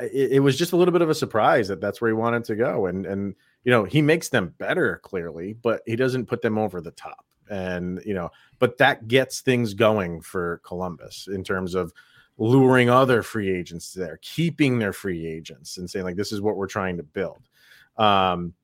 it, 0.00 0.32
it, 0.32 0.40
was 0.40 0.56
just 0.56 0.72
a 0.72 0.76
little 0.76 0.92
bit 0.92 1.02
of 1.02 1.10
a 1.10 1.14
surprise 1.14 1.68
that 1.68 1.80
that's 1.80 2.00
where 2.00 2.08
he 2.08 2.14
wanted 2.14 2.44
to 2.44 2.56
go. 2.56 2.86
And 2.86 3.06
and 3.06 3.34
you 3.66 3.72
know, 3.72 3.82
he 3.82 4.00
makes 4.00 4.28
them 4.28 4.54
better 4.58 5.00
clearly, 5.02 5.52
but 5.54 5.82
he 5.86 5.96
doesn't 5.96 6.26
put 6.26 6.40
them 6.40 6.56
over 6.56 6.80
the 6.80 6.92
top. 6.92 7.26
And, 7.50 8.00
you 8.06 8.14
know, 8.14 8.30
but 8.60 8.78
that 8.78 9.08
gets 9.08 9.40
things 9.40 9.74
going 9.74 10.20
for 10.20 10.60
Columbus 10.64 11.28
in 11.28 11.42
terms 11.42 11.74
of 11.74 11.92
luring 12.38 12.88
other 12.88 13.24
free 13.24 13.50
agents 13.50 13.92
there, 13.92 14.20
keeping 14.22 14.78
their 14.78 14.92
free 14.92 15.26
agents 15.26 15.78
and 15.78 15.90
saying, 15.90 16.04
like, 16.04 16.14
this 16.14 16.30
is 16.30 16.40
what 16.40 16.56
we're 16.56 16.68
trying 16.68 16.96
to 16.96 17.02
build. 17.02 17.42
Um, 17.98 18.54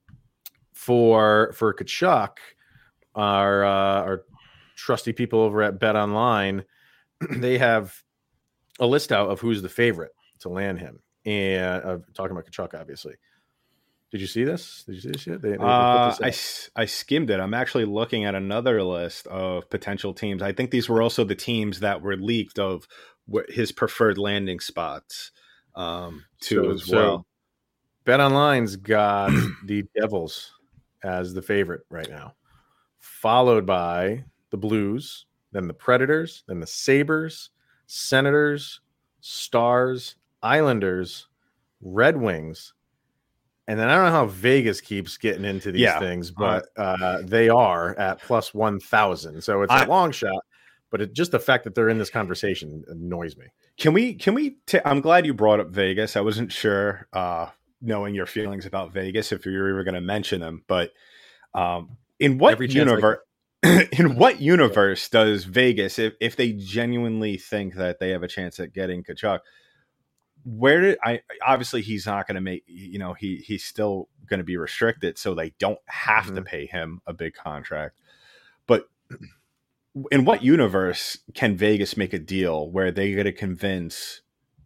for 0.73 1.53
for 1.55 1.73
Tkachuk, 1.73 2.39
our 3.15 3.65
uh, 3.65 4.03
our 4.03 4.25
trusty 4.77 5.13
people 5.13 5.41
over 5.41 5.63
at 5.63 5.79
Bet 5.79 5.97
Online, 5.97 6.65
they 7.31 7.59
have 7.59 7.95
a 8.81 8.87
list 8.87 9.13
out 9.13 9.31
of 9.31 9.41
who's 9.41 9.63
the 9.63 9.69
favorite 9.69 10.13
to 10.41 10.49
land 10.49 10.81
him, 10.81 11.01
and 11.25 11.85
uh, 11.85 11.99
talking 12.15 12.33
about 12.33 12.47
Tkachuk, 12.47 12.79
obviously. 12.79 13.15
Did 14.11 14.21
you 14.21 14.27
see 14.27 14.45
this? 14.45 14.85
Did 14.85 14.97
you 14.97 15.01
see 15.01 15.11
this 15.11 15.27
yet? 15.27 15.41
They, 15.41 15.53
they 15.53 15.57
uh, 15.57 16.15
I, 16.21 16.35
I 16.77 16.85
skimmed 16.85 17.31
it. 17.31 17.41
I'm 17.41 17.55
actually 17.55 17.87
looking 17.87 18.27
at 18.27 18.35
another 18.35 18.83
list 18.83 19.27
of 19.27 19.71
potential 19.71 20.13
teams. 20.13 20.43
I 20.43 20.53
think 20.53 20.71
these 20.71 20.87
were 20.87 21.01
also 21.01 21.25
the 21.25 21.35
teams 21.35 21.81
that 21.81 22.03
were 22.03 22.17
leaked 22.17 22.59
of 22.59 22.87
what 23.25 23.51
his 23.51 23.73
preferred 23.73 24.19
landing 24.19 24.61
spots 24.61 25.31
um, 25.75 26.25
too 26.41 26.57
so, 26.57 26.71
as 26.73 26.89
well. 26.89 27.19
So 27.19 27.27
Bet 28.05 28.21
Online's 28.21 28.77
got 28.77 29.31
the 29.67 29.85
Devils 29.99 30.53
as 31.03 31.35
the 31.35 31.43
favorite 31.43 31.83
right 31.91 32.09
now, 32.09 32.35
followed 32.99 33.67
by 33.67 34.25
the 34.51 34.57
Blues, 34.57 35.27
then 35.53 35.67
the 35.67 35.75
Predators, 35.75 36.45
then 36.47 36.61
the 36.61 36.67
Sabres, 36.67 37.51
Senators, 37.87 38.81
Stars, 39.21 40.17
Islanders, 40.43 41.29
Red 41.81 42.17
Wings, 42.17 42.75
and 43.69 43.79
then 43.79 43.89
I 43.89 43.95
don't 43.95 44.07
know 44.07 44.11
how 44.11 44.27
Vegas 44.27 44.81
keeps 44.81 45.17
getting 45.17 45.45
into 45.45 45.71
these 45.71 45.83
yeah. 45.83 45.99
things, 45.99 46.31
but 46.31 46.67
uh, 46.77 47.23
they 47.23 47.49
are 47.49 47.97
at 47.99 48.21
plus 48.21 48.53
1,000. 48.53 49.43
So 49.43 49.63
it's 49.63 49.73
I, 49.73 49.85
a 49.85 49.89
long 49.89 50.11
shot, 50.11 50.45
but 50.91 51.01
it, 51.01 51.13
just 51.13 51.31
the 51.31 51.39
fact 51.39 51.65
that 51.65 51.75
they're 51.75 51.89
in 51.89 51.99
this 51.99 52.11
conversation 52.11 52.85
annoys 52.89 53.37
me. 53.37 53.47
Can 53.79 53.93
we, 53.93 54.15
can 54.15 54.35
we, 54.35 54.57
i 54.75 54.83
I'm 54.85 55.01
glad 55.01 55.25
you 55.25 55.33
brought 55.33 55.61
up 55.61 55.71
Vegas. 55.71 56.17
I 56.17 56.21
wasn't 56.21 56.51
sure, 56.51 57.07
uh, 57.13 57.47
knowing 57.83 58.15
your 58.15 58.27
feelings 58.27 58.65
about 58.67 58.93
Vegas, 58.93 59.33
if 59.33 59.45
you 59.45 59.53
were 59.53 59.71
even 59.71 59.85
going 59.85 59.95
to 59.95 60.01
mention 60.01 60.41
them, 60.41 60.63
but 60.67 60.91
um, 61.55 61.97
in 62.19 62.39
what 62.39 62.59
universe, 62.61 63.19
like 63.65 63.99
in 63.99 64.17
what 64.17 64.41
universe 64.41 65.09
does 65.09 65.45
Vegas, 65.45 65.99
if, 65.99 66.15
if 66.21 66.37
they 66.37 66.53
genuinely 66.53 67.37
think 67.37 67.75
that 67.75 67.99
they 67.99 68.11
have 68.11 68.23
a 68.23 68.29
chance 68.29 68.59
at 68.61 68.73
getting 68.73 69.03
Tkachuk, 69.03 69.41
where 70.45 70.81
did 70.81 70.99
I 71.05 71.21
obviously 71.45 71.83
he's 71.83 72.07
not 72.07 72.27
going 72.27 72.35
to 72.35 72.41
make 72.41 72.65
you 72.67 72.99
know 72.99 73.13
he 73.13 73.37
he's 73.37 73.65
still 73.65 74.09
going 74.27 74.39
to 74.39 74.45
be 74.45 74.57
restricted 74.57 75.17
so 75.17 75.35
they 75.35 75.51
don't 75.61 75.79
have 75.87 76.25
mm-hmm. 76.25 76.35
to 76.35 76.43
pay 76.43 76.67
him 76.67 77.01
a 77.07 77.13
big 77.13 77.33
contract 77.33 77.95
but 78.67 78.89
in 80.11 80.25
what 80.25 80.43
universe 80.43 81.19
can 81.35 81.57
Vegas 81.57 81.97
make 81.97 82.13
a 82.13 82.19
deal 82.19 82.71
where 82.71 82.91
they're 82.91 83.15
going 83.15 83.25
to 83.25 83.33
convince 83.33 84.23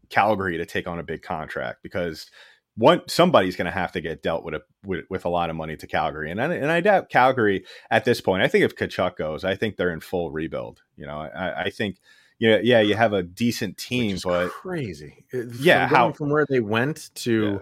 Calgary 0.09 0.57
to 0.57 0.67
take 0.67 0.87
on 0.87 0.99
a 0.99 1.03
big 1.03 1.23
contract? 1.23 1.83
Because 1.83 2.31
one 2.77 3.03
somebody's 3.09 3.57
going 3.57 3.67
to 3.67 3.71
have 3.71 3.93
to 3.93 4.01
get 4.01 4.23
dealt 4.23 4.45
with 4.45 4.55
a 4.55 4.63
with, 4.85 5.05
with, 5.09 5.25
a 5.25 5.29
lot 5.29 5.51
of 5.51 5.57
money 5.57 5.77
to 5.77 5.87
Calgary 5.87 6.31
and 6.31 6.41
I, 6.41 6.55
and 6.55 6.71
I 6.71 6.81
doubt 6.81 7.09
Calgary 7.09 7.65
at 7.91 8.05
this 8.05 8.21
point 8.21 8.43
I 8.43 8.49
think 8.49 8.65
if 8.65 8.77
Tkachuk 8.77 9.17
goes 9.17 9.45
I 9.45 9.55
think 9.57 9.77
they're 9.77 9.93
in 9.93 10.01
full 10.01 10.31
rebuild 10.31 10.83
you 10.97 11.07
know 11.07 11.19
I, 11.21 11.65
I 11.65 11.71
think 11.71 11.99
yeah, 12.39 12.59
yeah, 12.63 12.81
you 12.81 12.95
have 12.95 13.13
a 13.13 13.23
decent 13.23 13.79
team, 13.79 14.19
but 14.23 14.51
crazy. 14.51 15.25
Yeah, 15.33 15.89
from, 15.89 15.97
how- 15.97 16.13
from 16.13 16.31
where 16.31 16.47
they 16.47 16.61
went 16.61 17.11
to 17.17 17.53
Yeah. 17.53 17.59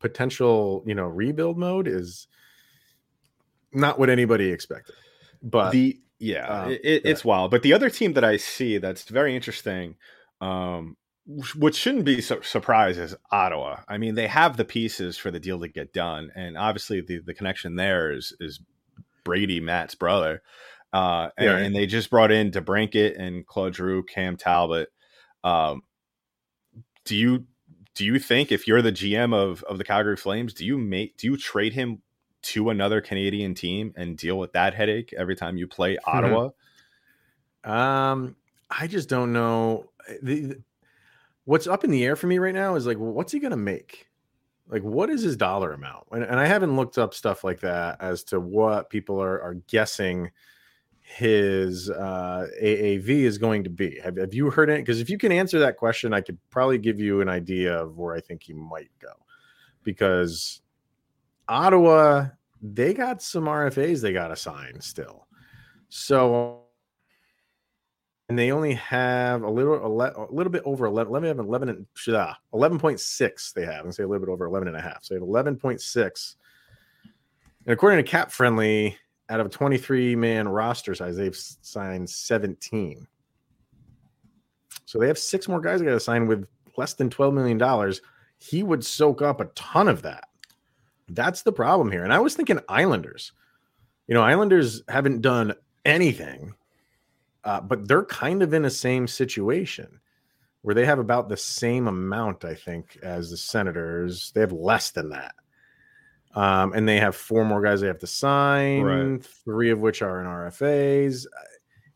potential, 0.00 0.82
you 0.86 0.94
know, 0.94 1.06
rebuild 1.06 1.58
mode 1.58 1.86
is 1.86 2.26
not 3.72 3.98
what 3.98 4.08
anybody 4.08 4.50
expected. 4.50 4.94
But 5.42 5.72
the 5.72 6.00
yeah, 6.18 6.46
um, 6.46 6.70
it, 6.70 6.80
yeah. 6.82 7.00
it's 7.04 7.24
wild. 7.24 7.50
But 7.50 7.62
the 7.62 7.74
other 7.74 7.90
team 7.90 8.14
that 8.14 8.24
I 8.24 8.38
see 8.38 8.78
that's 8.78 9.04
very 9.04 9.36
interesting, 9.36 9.96
um, 10.40 10.96
wh- 11.26 11.56
which 11.56 11.74
shouldn't 11.76 12.04
be 12.04 12.20
su- 12.20 12.42
surprise 12.42 12.98
is 12.98 13.14
Ottawa. 13.30 13.80
I 13.88 13.98
mean, 13.98 14.14
they 14.14 14.26
have 14.28 14.56
the 14.56 14.64
pieces 14.64 15.16
for 15.18 15.30
the 15.30 15.40
deal 15.40 15.60
to 15.60 15.68
get 15.68 15.92
done, 15.92 16.30
and 16.34 16.56
obviously 16.56 17.00
the 17.00 17.18
the 17.20 17.34
connection 17.34 17.76
there 17.76 18.12
is 18.12 18.34
is 18.40 18.60
Brady, 19.24 19.60
Matt's 19.60 19.94
brother, 19.94 20.42
uh, 20.92 21.30
and, 21.38 21.46
Yeah. 21.46 21.56
and 21.58 21.74
they 21.74 21.86
just 21.86 22.10
brought 22.10 22.30
in 22.30 22.50
DeBrincat 22.50 23.18
and 23.18 23.46
Claude 23.46 23.74
Giroux, 23.74 24.02
Cam 24.04 24.36
Talbot. 24.36 24.90
Um, 25.42 25.82
do 27.04 27.16
you 27.16 27.46
do 27.94 28.04
you 28.04 28.18
think 28.18 28.50
if 28.52 28.66
you're 28.66 28.82
the 28.82 28.92
GM 28.92 29.32
of 29.34 29.62
of 29.64 29.78
the 29.78 29.84
Calgary 29.84 30.16
Flames, 30.16 30.52
do 30.54 30.64
you 30.66 30.76
make 30.78 31.16
do 31.16 31.26
you 31.26 31.36
trade 31.36 31.72
him 31.74 32.02
to 32.42 32.68
another 32.68 33.00
Canadian 33.00 33.54
team 33.54 33.94
and 33.96 34.18
deal 34.18 34.38
with 34.38 34.52
that 34.52 34.74
headache 34.74 35.14
every 35.16 35.34
time 35.36 35.56
you 35.56 35.66
play 35.66 35.96
Ottawa? 36.06 36.50
Um, 37.64 38.36
I 38.70 38.86
just 38.86 39.08
don't 39.08 39.32
know. 39.32 39.90
The- 40.22 40.60
what's 41.44 41.66
up 41.66 41.84
in 41.84 41.90
the 41.90 42.04
air 42.04 42.16
for 42.16 42.26
me 42.26 42.38
right 42.38 42.54
now 42.54 42.74
is 42.74 42.86
like, 42.86 42.98
what's 42.98 43.32
he 43.32 43.38
gonna 43.38 43.56
make? 43.56 44.08
Like, 44.66 44.82
what 44.82 45.10
is 45.10 45.22
his 45.22 45.36
dollar 45.36 45.72
amount? 45.72 46.04
And, 46.12 46.22
and 46.22 46.40
I 46.40 46.46
haven't 46.46 46.76
looked 46.76 46.96
up 46.96 47.12
stuff 47.12 47.44
like 47.44 47.60
that 47.60 47.98
as 48.00 48.24
to 48.24 48.40
what 48.40 48.88
people 48.88 49.20
are, 49.20 49.40
are 49.40 49.54
guessing 49.66 50.30
his 51.00 51.90
uh, 51.90 52.46
AAV 52.62 53.08
is 53.08 53.36
going 53.36 53.62
to 53.64 53.70
be. 53.70 54.00
Have, 54.02 54.16
have 54.16 54.32
you 54.32 54.50
heard 54.50 54.70
it? 54.70 54.78
Because 54.80 55.00
if 55.00 55.10
you 55.10 55.18
can 55.18 55.32
answer 55.32 55.58
that 55.58 55.76
question, 55.76 56.14
I 56.14 56.22
could 56.22 56.38
probably 56.48 56.78
give 56.78 56.98
you 56.98 57.20
an 57.20 57.28
idea 57.28 57.76
of 57.76 57.98
where 57.98 58.16
I 58.16 58.20
think 58.20 58.42
he 58.42 58.54
might 58.54 58.90
go. 59.00 59.12
Because 59.82 60.62
Ottawa, 61.46 62.28
they 62.62 62.94
got 62.94 63.20
some 63.20 63.44
RFAs 63.44 64.00
they 64.00 64.14
got 64.14 64.28
to 64.28 64.36
sign 64.36 64.80
still. 64.80 65.26
So 65.90 66.63
and 68.28 68.38
they 68.38 68.52
only 68.52 68.74
have 68.74 69.42
a 69.42 69.50
little 69.50 69.74
a 69.84 70.32
little 70.32 70.50
bit 70.50 70.62
over 70.64 70.86
11 70.86 71.12
let 71.12 71.22
me 71.22 71.28
have 71.28 71.38
11 71.38 71.68
and 71.68 71.86
ah, 72.08 72.36
11.6 72.54 73.52
they 73.52 73.64
have. 73.64 73.84
And 73.84 73.94
say 73.94 74.02
a 74.02 74.08
little 74.08 74.24
bit 74.24 74.32
over 74.32 74.46
11 74.46 74.68
and 74.68 74.76
a 74.76 74.80
half. 74.80 75.04
So 75.04 75.14
they 75.14 75.20
have 75.20 75.28
11.6 75.28 76.34
and 77.66 77.72
according 77.72 78.04
to 78.04 78.10
cap 78.10 78.30
friendly 78.30 78.96
out 79.30 79.40
of 79.40 79.46
a 79.46 79.50
23 79.50 80.16
man 80.16 80.48
roster 80.48 80.94
size 80.94 81.16
they've 81.16 81.36
signed 81.36 82.08
17 82.08 83.06
so 84.84 84.98
they 84.98 85.06
have 85.08 85.18
six 85.18 85.48
more 85.48 85.60
guys 85.60 85.80
they 85.80 85.86
got 85.86 85.92
to 85.92 86.00
sign 86.00 86.26
with 86.26 86.46
less 86.76 86.94
than 86.94 87.10
12 87.10 87.34
million 87.34 87.58
dollars. 87.58 88.00
He 88.38 88.62
would 88.62 88.84
soak 88.84 89.22
up 89.22 89.40
a 89.40 89.46
ton 89.46 89.88
of 89.88 90.02
that. 90.02 90.28
That's 91.08 91.42
the 91.42 91.52
problem 91.52 91.90
here. 91.90 92.04
And 92.04 92.12
i 92.12 92.18
was 92.18 92.34
thinking 92.34 92.60
islanders. 92.68 93.32
You 94.06 94.14
know 94.14 94.22
islanders 94.22 94.82
haven't 94.88 95.22
done 95.22 95.54
anything 95.84 96.54
uh, 97.44 97.60
but 97.60 97.86
they're 97.86 98.04
kind 98.04 98.42
of 98.42 98.54
in 98.54 98.62
the 98.62 98.70
same 98.70 99.06
situation 99.06 100.00
where 100.62 100.74
they 100.74 100.86
have 100.86 100.98
about 100.98 101.28
the 101.28 101.36
same 101.36 101.86
amount, 101.88 102.44
I 102.44 102.54
think, 102.54 102.98
as 103.02 103.30
the 103.30 103.36
Senators. 103.36 104.32
They 104.34 104.40
have 104.40 104.52
less 104.52 104.90
than 104.92 105.10
that. 105.10 105.34
Um, 106.34 106.72
and 106.72 106.88
they 106.88 106.96
have 106.98 107.14
four 107.14 107.44
more 107.44 107.62
guys 107.62 107.80
they 107.80 107.86
have 107.86 107.98
to 108.00 108.06
sign, 108.06 108.82
Right. 108.82 109.24
three 109.44 109.70
of 109.70 109.80
which 109.80 110.02
are 110.02 110.20
in 110.20 110.26
RFAs. 110.26 111.26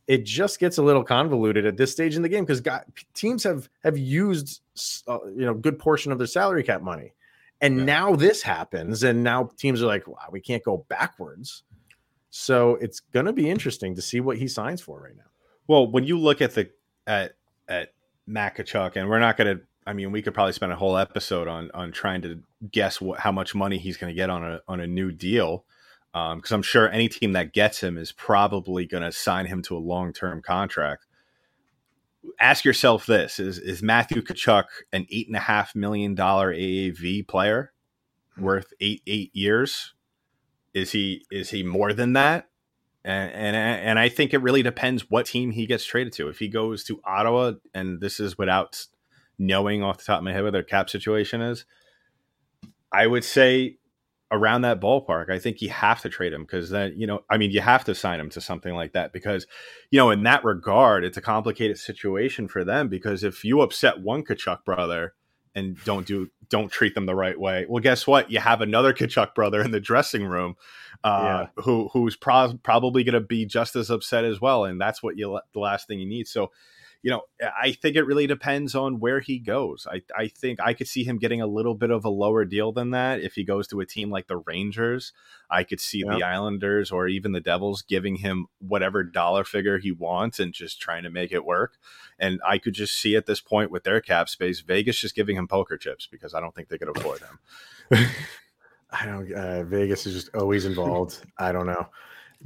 It 0.07 0.25
just 0.25 0.61
gets 0.61 0.79
a 0.79 0.83
little 0.83 1.03
convoluted 1.03 1.67
at 1.67 1.77
this 1.77 1.93
stage 1.93 2.15
in 2.15 2.23
the 2.23 2.29
game 2.29 2.45
because 2.45 2.63
teams 3.15 3.43
have 3.45 3.69
have 3.83 3.99
used 3.99 4.61
uh, 5.09 5.19
you 5.27 5.45
know 5.45 5.55
good 5.55 5.79
portion 5.79 6.13
of 6.13 6.19
their 6.19 6.27
salary 6.27 6.63
cap 6.63 6.83
money, 6.83 7.13
and 7.61 7.79
Yeah. 7.79 7.85
now 7.85 8.17
this 8.17 8.41
happens, 8.41 9.03
and 9.03 9.23
now 9.25 9.51
teams 9.59 9.83
are 9.83 9.87
like, 9.87 10.07
wow, 10.07 10.29
we 10.31 10.41
can't 10.41 10.63
go 10.63 10.87
backwards. 10.89 11.65
So 12.31 12.77
it's 12.77 13.01
going 13.01 13.27
to 13.27 13.33
be 13.33 13.51
interesting 13.51 13.95
to 13.97 14.03
see 14.03 14.21
what 14.21 14.39
he 14.39 14.47
signs 14.49 14.81
for 14.81 15.01
right 15.01 15.17
now. 15.17 15.25
Well, 15.69 15.87
when 15.87 16.05
you 16.05 16.19
look 16.19 16.41
at 16.41 16.55
the 16.55 16.71
at 17.07 17.35
at 17.69 17.93
Matt 18.27 18.57
Tkachuk, 18.57 18.97
and 18.97 19.09
we're 19.09 19.21
not 19.21 19.37
going 19.37 19.59
to. 19.59 19.63
I 19.87 19.95
mean, 19.95 20.13
we 20.13 20.21
could 20.21 20.35
probably 20.35 20.53
spend 20.53 20.73
a 20.73 20.77
whole 20.77 20.97
episode 20.99 21.47
on 21.47 21.71
on 21.73 21.93
trying 21.93 22.23
to 22.23 22.41
guess 22.73 23.01
what 23.01 23.21
how 23.21 23.31
much 23.31 23.55
money 23.55 23.79
he's 23.79 23.97
going 23.97 24.11
to 24.11 24.17
get 24.17 24.31
on 24.31 24.45
a 24.45 24.61
on 24.67 24.81
a 24.81 24.87
new 24.87 25.13
deal, 25.13 25.65
um, 26.15 26.39
because 26.39 26.53
I'm 26.53 26.63
sure 26.63 26.91
any 26.91 27.09
team 27.09 27.33
that 27.35 27.53
gets 27.53 27.83
him 27.83 27.97
is 27.97 28.13
probably 28.13 28.87
going 28.87 29.03
to 29.03 29.13
sign 29.13 29.47
him 29.47 29.63
to 29.63 29.77
a 29.77 29.79
long 29.79 30.13
term 30.13 30.43
contract. 30.43 31.07
Ask 32.41 32.65
yourself 32.65 33.07
this: 33.07 33.39
Is 33.39 33.59
is 33.59 33.83
Matthew 33.83 34.23
Tkachuk 34.23 34.65
an 34.93 35.07
eight 35.11 35.27
and 35.27 35.37
a 35.37 35.41
half 35.41 35.75
million 35.75 36.15
dollar 36.15 36.53
AAV 36.53 37.29
player 37.29 37.73
worth 38.39 38.73
eight 38.81 39.03
eight 39.07 39.35
years? 39.35 39.95
Is 40.73 40.93
he 40.93 41.27
is 41.31 41.51
he 41.51 41.63
more 41.63 41.93
than 41.93 42.15
that? 42.15 42.49
And 43.09 43.33
and 43.33 43.57
and 43.57 43.99
I 43.99 44.11
think 44.11 44.35
it 44.35 44.43
really 44.43 44.63
depends 44.63 45.09
what 45.09 45.25
team 45.25 45.53
he 45.53 45.67
gets 45.67 45.85
traded 45.85 46.13
to. 46.15 46.29
If 46.29 46.41
he 46.41 46.49
goes 46.49 46.85
to 46.85 47.01
Ottawa, 47.07 47.53
and 47.73 48.03
this 48.03 48.21
is 48.21 48.37
without 48.37 48.85
knowing 49.39 49.83
off 49.83 49.97
the 49.97 50.05
top 50.05 50.19
of 50.19 50.25
my 50.25 50.33
head 50.35 50.45
what 50.45 50.53
their 50.53 50.63
cap 50.63 50.91
situation 50.91 51.41
is, 51.41 51.65
I 52.93 53.07
would 53.07 53.25
say 53.25 53.79
around 54.31 54.61
that 54.61 54.79
ballpark. 54.79 55.31
I 55.31 55.39
think 55.39 55.63
you 55.63 55.71
have 55.71 56.03
to 56.03 56.11
trade 56.11 56.35
him 56.35 56.43
because 56.43 56.69
then 56.69 56.93
you 56.99 57.07
know, 57.07 57.21
I 57.31 57.39
mean, 57.39 57.51
you 57.51 57.63
have 57.63 57.83
to 57.85 57.95
sign 57.95 58.21
him 58.21 58.29
to 58.29 58.43
something 58.43 58.75
like 58.75 58.93
that 58.93 59.15
because 59.15 59.47
you 59.91 59.97
know, 59.97 60.11
in 60.11 60.25
that 60.25 60.45
regard, 60.45 61.03
it's 61.03 61.17
a 61.17 61.23
complicated 61.23 61.79
situation 61.79 62.47
for 62.47 62.63
them 62.63 62.89
because 62.89 63.25
if 63.25 63.43
you 63.43 63.63
upset 63.63 64.03
one 64.03 64.23
Tkachuk 64.23 64.67
brother 64.67 65.15
and 65.55 65.83
don't 65.85 66.07
do 66.07 66.29
don't 66.51 66.73
treat 66.73 66.95
them 66.95 67.07
the 67.07 67.15
right 67.15 67.39
way, 67.39 67.67
well, 67.69 67.83
guess 67.83 68.07
what? 68.07 68.31
You 68.31 68.41
have 68.41 68.61
another 68.61 68.93
Tkachuk 68.93 69.35
brother 69.35 69.61
in 69.61 69.71
the 69.71 69.81
dressing 69.81 70.25
room 70.25 70.57
uh, 71.05 71.47
who 71.57 71.89
who's 71.93 72.17
pro- 72.17 72.59
probably 72.63 73.05
going 73.05 73.15
to 73.15 73.21
be 73.21 73.47
just 73.47 73.77
as 73.77 73.91
upset 73.91 74.25
as 74.25 74.41
well, 74.41 74.65
and 74.65 74.81
that's 74.81 75.03
what 75.03 75.17
you 75.17 75.39
the 75.53 75.61
last 75.61 75.87
thing 75.87 76.01
you 76.01 76.07
need. 76.07 76.27
So, 76.27 76.51
you 77.03 77.11
know, 77.13 77.23
I 77.41 77.73
think 77.73 77.95
it 77.95 78.03
really 78.03 78.27
depends 78.27 78.75
on 78.75 78.99
where 78.99 79.21
he 79.21 79.39
goes. 79.39 79.87
I 79.89 80.03
I 80.17 80.27
think 80.29 80.59
I 80.61 80.75
could 80.75 80.89
see 80.89 81.05
him 81.05 81.19
getting 81.19 81.41
a 81.41 81.47
little 81.47 81.75
bit 81.75 81.91
of 81.91 82.05
a 82.05 82.09
lower 82.11 82.45
deal 82.45 82.73
than 82.73 82.91
that 82.91 83.21
if 83.21 83.35
he 83.35 83.45
goes 83.45 83.69
to 83.69 83.81
a 83.81 83.87
team 83.87 84.11
like 84.11 84.27
the 84.27 84.39
Rangers. 84.39 85.13
I 85.51 85.63
could 85.63 85.81
see 85.81 86.03
Yeah. 86.05 86.17
the 86.17 86.25
Islanders 86.25 86.91
or 86.91 87.07
even 87.07 87.33
the 87.33 87.41
Devils 87.41 87.83
giving 87.83 88.17
him 88.17 88.47
whatever 88.59 89.05
dollar 89.05 89.45
figure 89.45 89.79
he 89.79 89.93
wants 89.93 90.41
and 90.41 90.53
just 90.53 90.81
trying 90.81 91.05
to 91.05 91.11
make 91.11 91.31
it 91.31 91.45
work. 91.45 91.77
And 92.19 92.41
I 92.47 92.59
could 92.59 92.75
just 92.75 93.01
see 93.01 93.15
at 93.15 93.27
this 93.27 93.41
point 93.41 93.71
with 93.71 93.85
their 93.85 94.01
cap 94.01 94.29
space, 94.29 94.61
Vegas 94.61 94.99
just 94.99 95.15
giving 95.15 95.37
him 95.37 95.47
poker 95.47 95.77
chips 95.77 96.09
because 96.11 96.35
I 96.35 96.41
don't 96.41 96.55
think 96.55 96.69
they 96.69 96.79
could 96.79 96.97
afford 96.97 97.21
him. 97.21 97.39
I 98.91 99.07
don't. 99.07 99.33
Uh, 99.33 99.65
Vegas 99.65 100.07
is 100.07 100.15
just 100.15 100.35
always 100.35 100.65
involved. 100.65 101.23
I 101.39 101.53
don't 101.53 101.67
know. 101.67 101.89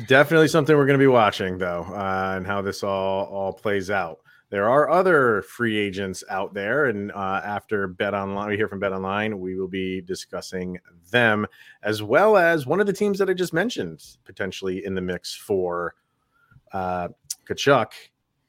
Definitely 0.07 0.49
something 0.49 0.77
we're 0.77 0.87
going 0.87 0.99
to 0.99 1.03
be 1.03 1.07
watching 1.07 1.59
though, 1.59 1.85
uh, 1.89 2.35
and 2.37 2.47
how 2.47 2.63
this 2.63 2.83
all 2.83 3.25
all 3.27 3.53
plays 3.53 3.91
out. 3.91 4.19
There 4.53 4.69
are 4.69 4.91
other 4.91 5.41
free 5.41 5.79
agents 5.79 6.23
out 6.29 6.53
there, 6.53 6.85
and 6.85 7.11
uh, 7.13 7.41
after 7.43 7.89
Bet 7.89 8.13
Online, 8.13 8.51
we 8.51 8.57
hear 8.59 8.69
from 8.69 8.81
Bet 8.81 8.93
Online, 8.93 9.41
we 9.41 9.59
will 9.59 9.67
be 9.67 10.03
discussing 10.03 10.79
them 11.11 11.47
as 11.83 12.03
well 12.03 12.37
as 12.37 12.67
one 12.67 12.79
of 12.79 12.87
the 12.87 12.93
teams 12.93 13.19
that 13.19 13.31
I 13.31 13.33
just 13.33 13.55
mentioned 13.55 14.05
potentially 14.27 14.85
in 14.85 14.95
the 14.95 15.01
mix 15.01 15.35
for 15.35 15.95
uh, 16.75 17.09
Tkachuk, 17.49 17.93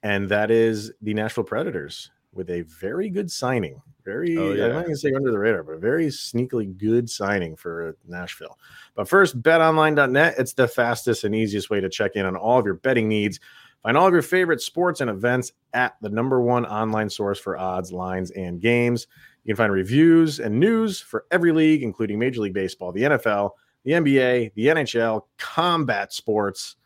and 0.03 0.27
that 0.27 0.51
is 0.51 0.91
the 1.01 1.13
Nashville 1.13 1.45
Predators 1.45 2.11
with 2.33 2.49
a 2.49 2.63
very 2.63 3.09
good 3.09 3.31
signing. 3.31 3.81
Very, 4.03 4.37
Oh, 4.37 4.51
yeah. 4.51 4.65
I'm 4.65 4.73
not 4.73 4.81
going 4.81 4.95
to 4.95 4.99
say 4.99 5.13
under 5.15 5.31
the 5.31 5.39
radar, 5.39 5.63
but 5.63 5.75
a 5.75 5.79
very 5.79 6.07
sneakily 6.07 6.77
good 6.77 7.09
signing 7.09 7.55
for 7.55 7.95
Nashville. 8.05 8.59
But 8.95 9.07
first, 9.07 9.41
betonline.net. 9.41 10.35
It's 10.37 10.51
the 10.51 10.67
fastest 10.67 11.23
and 11.23 11.33
easiest 11.33 11.69
way 11.69 11.79
to 11.79 11.87
check 11.87 12.17
in 12.17 12.25
on 12.25 12.35
all 12.35 12.59
of 12.59 12.65
your 12.65 12.73
betting 12.73 13.07
needs. 13.07 13.39
Find 13.83 13.97
all 13.97 14.07
of 14.07 14.13
your 14.13 14.21
favorite 14.21 14.61
sports 14.61 15.01
and 15.01 15.09
events 15.09 15.51
at 15.73 15.95
the 16.01 16.09
number 16.09 16.41
one 16.41 16.65
online 16.65 17.09
source 17.09 17.37
for 17.37 17.57
odds, 17.57 17.91
lines, 17.91 18.31
and 18.31 18.61
games. 18.61 19.07
You 19.43 19.53
can 19.53 19.57
find 19.57 19.73
reviews 19.73 20.39
and 20.39 20.57
news 20.57 21.01
for 21.01 21.25
every 21.31 21.51
league, 21.51 21.83
including 21.83 22.17
Major 22.17 22.41
League 22.41 22.53
Baseball, 22.53 22.93
the 22.93 23.03
NFL, 23.03 23.51
the 23.83 23.91
NBA, 23.91 24.53
the 24.55 24.67
NHL, 24.67 25.23
combat 25.37 26.13
sports, 26.13 26.77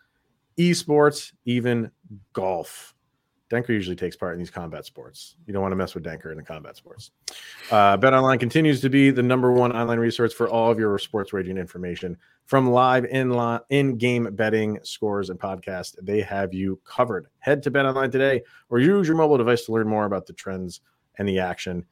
esports, 0.58 1.34
even 1.46 1.92
golf. 2.34 2.96
Denker 3.50 3.70
usually 3.70 3.96
takes 3.96 4.16
part 4.16 4.34
in 4.34 4.39
these 4.39 4.50
combat 4.50 4.86
sports. 4.86 5.36
You 5.46 5.54
don't 5.54 5.62
want 5.62 5.72
to 5.72 5.77
mess 5.77 5.96
with 5.96 6.04
Denker 6.04 6.32
in 6.32 6.38
the 6.38 6.44
combat 6.44 6.75
sports. 6.75 7.12
Uh, 7.72 7.96
Bet 7.96 8.13
Online 8.13 8.38
continues 8.38 8.82
to 8.82 8.89
be 8.89 9.10
the 9.10 9.24
number 9.24 9.54
one 9.54 9.72
online 9.72 10.00
resource 10.00 10.34
for 10.34 10.50
all 10.50 10.70
of 10.70 10.77
your 10.77 10.98
sports 11.00 11.32
wagering 11.32 11.58
information 11.58 12.18
from 12.46 12.70
live 12.70 13.06
in 13.06 13.32
in 13.70 13.98
game 13.98 14.36
betting, 14.36 14.80
scores, 14.84 15.30
and 15.30 15.39
podcasts. 15.39 15.96
They 16.01 16.22
have 16.22 16.54
you 16.54 16.80
covered. 16.84 17.27
Head 17.39 17.63
to 17.63 17.72
Bet 17.72 17.86
Online 17.86 18.12
today 18.12 18.44
or 18.70 18.80
use 18.80 19.08
your 19.08 19.18
mobile 19.18 19.38
device 19.38 19.66
to 19.66 19.72
learn 19.72 19.88
more 19.88 20.06
about 20.06 20.25
the 20.25 20.34
trends 20.34 20.82
and 21.18 21.27
the 21.27 21.39
action. 21.39 21.86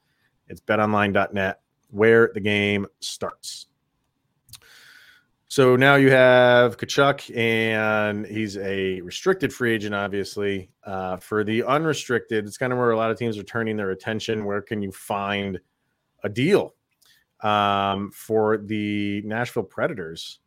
It's 0.48 0.60
betonline.net 0.60 1.60
where 1.90 2.30
the 2.34 2.40
game 2.40 2.86
starts. 3.00 3.66
So 5.48 5.76
now 5.76 5.94
you 5.94 6.10
have 6.10 6.76
Tkachuk, 6.76 7.34
and 7.36 8.26
he's 8.26 8.56
a 8.56 9.00
restricted 9.02 9.52
free 9.52 9.74
agent, 9.74 9.94
obviously. 9.94 10.70
Uh, 10.84 11.18
for 11.18 11.44
the 11.44 11.62
unrestricted, 11.62 12.46
it's 12.46 12.58
kind 12.58 12.72
of 12.72 12.80
where 12.80 12.90
a 12.90 12.96
lot 12.96 13.12
of 13.12 13.18
teams 13.18 13.38
are 13.38 13.44
turning 13.44 13.76
their 13.76 13.90
attention. 13.90 14.44
Where 14.44 14.60
can 14.60 14.82
you 14.82 14.90
find 14.90 15.60
a 16.24 16.28
deal? 16.28 16.74
Um, 17.42 18.10
for 18.10 18.58
the 18.58 19.22
Nashville 19.24 19.62
Predators, 19.62 20.40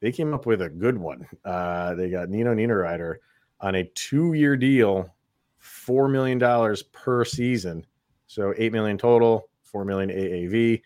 they 0.00 0.12
came 0.12 0.32
up 0.32 0.46
with 0.46 0.62
a 0.62 0.68
good 0.68 0.96
one. 0.96 1.26
Uh, 1.44 1.94
they 1.94 2.08
got 2.08 2.28
Nino 2.28 2.54
Niederreiter 2.54 3.16
on 3.60 3.74
a 3.74 3.84
two-year 3.96 4.56
deal, 4.56 5.12
four 5.58 6.06
million 6.08 6.38
dollars 6.38 6.84
per 6.84 7.24
season, 7.24 7.84
so 8.28 8.54
eight 8.56 8.72
million 8.72 8.98
total, 8.98 9.48
four 9.64 9.84
million 9.84 10.10
AAV. 10.10 10.80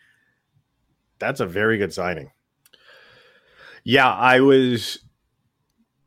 That's 1.19 1.41
a 1.41 1.47
very 1.47 1.77
good 1.77 1.93
signing. 1.93 2.31
Yeah, 3.85 4.13
I 4.13 4.41
was 4.41 4.99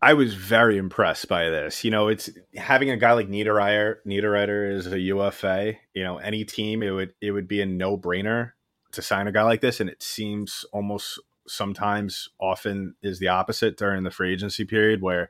I 0.01 0.13
was 0.13 0.33
very 0.35 0.77
impressed 0.77 1.27
by 1.27 1.49
this. 1.49 1.83
You 1.83 1.91
know, 1.91 2.07
it's 2.09 2.29
having 2.55 2.89
a 2.89 2.97
guy 2.97 3.13
like 3.13 3.27
Niederreiter, 3.27 3.97
Niederreiter 4.05 4.71
is 4.71 4.87
a 4.87 4.99
UFA. 4.99 5.73
You 5.93 6.03
know, 6.03 6.17
any 6.17 6.45
team 6.45 6.83
it 6.83 6.91
would 6.91 7.13
it 7.21 7.31
would 7.31 7.47
be 7.47 7.61
a 7.61 7.65
no 7.65 7.97
brainer 7.97 8.51
to 8.91 9.01
sign 9.01 9.27
a 9.27 9.31
guy 9.31 9.43
like 9.43 9.61
this, 9.61 9.79
and 9.79 9.89
it 9.89 10.03
seems 10.03 10.65
almost 10.71 11.19
sometimes 11.47 12.29
often 12.39 12.95
is 13.01 13.19
the 13.19 13.27
opposite 13.27 13.77
during 13.77 14.03
the 14.03 14.11
free 14.11 14.33
agency 14.33 14.65
period 14.65 15.01
where 15.01 15.29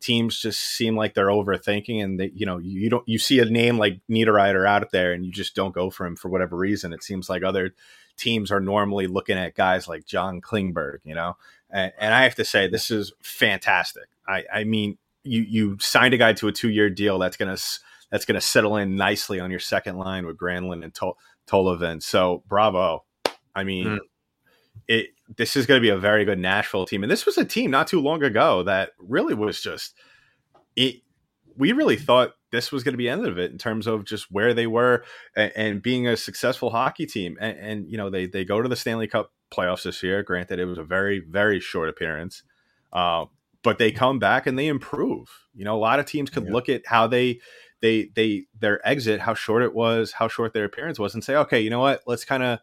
teams 0.00 0.40
just 0.40 0.60
seem 0.60 0.96
like 0.96 1.14
they're 1.14 1.28
overthinking 1.28 2.02
and 2.02 2.18
they 2.18 2.32
you 2.34 2.44
know 2.44 2.58
you 2.58 2.90
don't 2.90 3.08
you 3.08 3.18
see 3.18 3.38
a 3.38 3.44
name 3.44 3.78
like 3.78 4.00
Niederreiter 4.10 4.68
out 4.68 4.90
there 4.90 5.12
and 5.12 5.24
you 5.24 5.30
just 5.30 5.54
don't 5.54 5.74
go 5.74 5.90
for 5.90 6.04
him 6.04 6.16
for 6.16 6.28
whatever 6.28 6.56
reason 6.56 6.92
it 6.92 7.04
seems 7.04 7.30
like 7.30 7.44
other 7.44 7.72
teams 8.16 8.50
are 8.50 8.60
normally 8.60 9.06
looking 9.06 9.38
at 9.38 9.54
guys 9.54 9.86
like 9.86 10.04
John 10.04 10.40
Klingberg 10.40 10.98
you 11.04 11.14
know 11.14 11.36
and, 11.72 11.92
and 11.98 12.14
I 12.14 12.24
have 12.24 12.34
to 12.36 12.44
say 12.44 12.68
this 12.68 12.90
is 12.90 13.12
fantastic 13.22 14.08
I 14.26 14.44
I 14.52 14.64
mean 14.64 14.98
you 15.24 15.42
you 15.42 15.78
signed 15.80 16.14
a 16.14 16.18
guy 16.18 16.32
to 16.34 16.48
a 16.48 16.52
two 16.52 16.70
year 16.70 16.90
deal 16.90 17.18
that's 17.18 17.36
gonna 17.36 17.56
that's 18.10 18.24
gonna 18.24 18.40
settle 18.40 18.76
in 18.76 18.96
nicely 18.96 19.40
on 19.40 19.50
your 19.50 19.60
second 19.60 19.96
line 19.96 20.26
with 20.26 20.36
Granlund 20.36 20.84
and 20.84 20.94
Tol- 20.94 21.18
so 22.00 22.42
bravo 22.48 23.04
I 23.54 23.64
mean 23.64 23.86
mm 23.86 23.98
it 24.88 25.10
this 25.36 25.56
is 25.56 25.66
going 25.66 25.78
to 25.78 25.82
be 25.82 25.88
a 25.88 25.96
very 25.96 26.24
good 26.24 26.38
Nashville 26.38 26.86
team, 26.86 27.02
and 27.02 27.10
this 27.10 27.24
was 27.24 27.38
a 27.38 27.44
team 27.44 27.70
not 27.70 27.86
too 27.86 28.00
long 28.00 28.22
ago 28.22 28.62
that 28.64 28.90
really 28.98 29.34
was 29.34 29.60
just 29.60 29.94
it. 30.76 30.96
We 31.56 31.72
really 31.72 31.96
thought 31.96 32.32
this 32.50 32.72
was 32.72 32.82
going 32.82 32.94
to 32.94 32.98
be 32.98 33.04
the 33.04 33.10
end 33.10 33.26
of 33.26 33.38
it 33.38 33.50
in 33.50 33.58
terms 33.58 33.86
of 33.86 34.04
just 34.04 34.30
where 34.30 34.54
they 34.54 34.66
were 34.66 35.04
and, 35.36 35.52
and 35.54 35.82
being 35.82 36.06
a 36.08 36.16
successful 36.16 36.70
hockey 36.70 37.04
team. 37.04 37.36
And, 37.40 37.58
and, 37.58 37.90
you 37.90 37.98
know 37.98 38.10
they 38.10 38.26
they 38.26 38.44
go 38.44 38.60
to 38.62 38.68
the 38.68 38.76
Stanley 38.76 39.06
Cup 39.06 39.32
playoffs 39.52 39.84
this 39.84 40.02
year. 40.02 40.22
Granted, 40.22 40.58
it 40.58 40.64
was 40.64 40.78
a 40.78 40.84
very 40.84 41.20
very 41.20 41.60
short 41.60 41.88
appearance, 41.88 42.42
uh, 42.92 43.26
but 43.62 43.78
they 43.78 43.92
come 43.92 44.18
back 44.18 44.46
and 44.46 44.58
they 44.58 44.66
improve. 44.66 45.28
You 45.54 45.64
know, 45.64 45.76
a 45.76 45.78
lot 45.78 46.00
of 46.00 46.06
teams 46.06 46.30
could 46.30 46.46
yeah. 46.46 46.52
look 46.52 46.68
at 46.68 46.82
how 46.86 47.06
they 47.06 47.40
they 47.80 48.10
they 48.14 48.44
their 48.58 48.86
exit, 48.86 49.20
how 49.20 49.34
short 49.34 49.62
it 49.62 49.74
was, 49.74 50.12
how 50.12 50.28
short 50.28 50.54
their 50.54 50.64
appearance 50.64 50.98
was, 50.98 51.14
and 51.14 51.22
say, 51.22 51.36
okay, 51.36 51.60
you 51.60 51.70
know 51.70 51.80
what, 51.80 52.02
let's 52.06 52.24
kind 52.24 52.42
of 52.42 52.58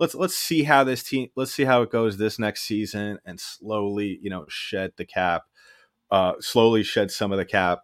let's 0.00 0.14
let's 0.14 0.34
see 0.34 0.64
how 0.64 0.82
this 0.82 1.04
team 1.04 1.28
let's 1.36 1.52
see 1.52 1.64
how 1.64 1.82
it 1.82 1.90
goes 1.90 2.16
this 2.16 2.38
next 2.38 2.62
season 2.62 3.20
and 3.24 3.38
slowly 3.38 4.18
you 4.20 4.30
know 4.30 4.46
shed 4.48 4.92
the 4.96 5.04
cap 5.04 5.44
uh 6.10 6.32
slowly 6.40 6.82
shed 6.82 7.12
some 7.12 7.30
of 7.30 7.38
the 7.38 7.44
cap 7.44 7.80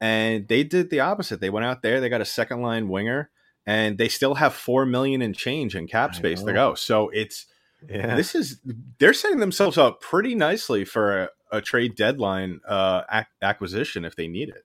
and 0.00 0.48
they 0.48 0.62
did 0.62 0.90
the 0.90 1.00
opposite 1.00 1.40
they 1.40 1.48
went 1.48 1.64
out 1.64 1.80
there 1.80 2.00
they 2.00 2.10
got 2.10 2.20
a 2.20 2.26
second 2.26 2.60
line 2.60 2.88
winger 2.88 3.30
and 3.64 3.96
they 3.96 4.08
still 4.08 4.34
have 4.34 4.52
four 4.52 4.84
million 4.84 5.22
in 5.22 5.32
change 5.32 5.74
in 5.74 5.86
cap 5.86 6.14
space 6.14 6.42
to 6.42 6.52
go 6.52 6.74
so 6.74 7.08
it's 7.10 7.46
yeah. 7.88 8.14
this 8.14 8.34
is 8.34 8.60
they're 8.98 9.14
setting 9.14 9.40
themselves 9.40 9.78
up 9.78 10.00
pretty 10.00 10.34
nicely 10.34 10.84
for 10.84 11.22
a, 11.22 11.28
a 11.52 11.60
trade 11.60 11.94
deadline 11.94 12.60
uh 12.66 13.02
ac- 13.12 13.26
acquisition 13.42 14.04
if 14.04 14.16
they 14.16 14.28
need 14.28 14.48
it 14.48 14.64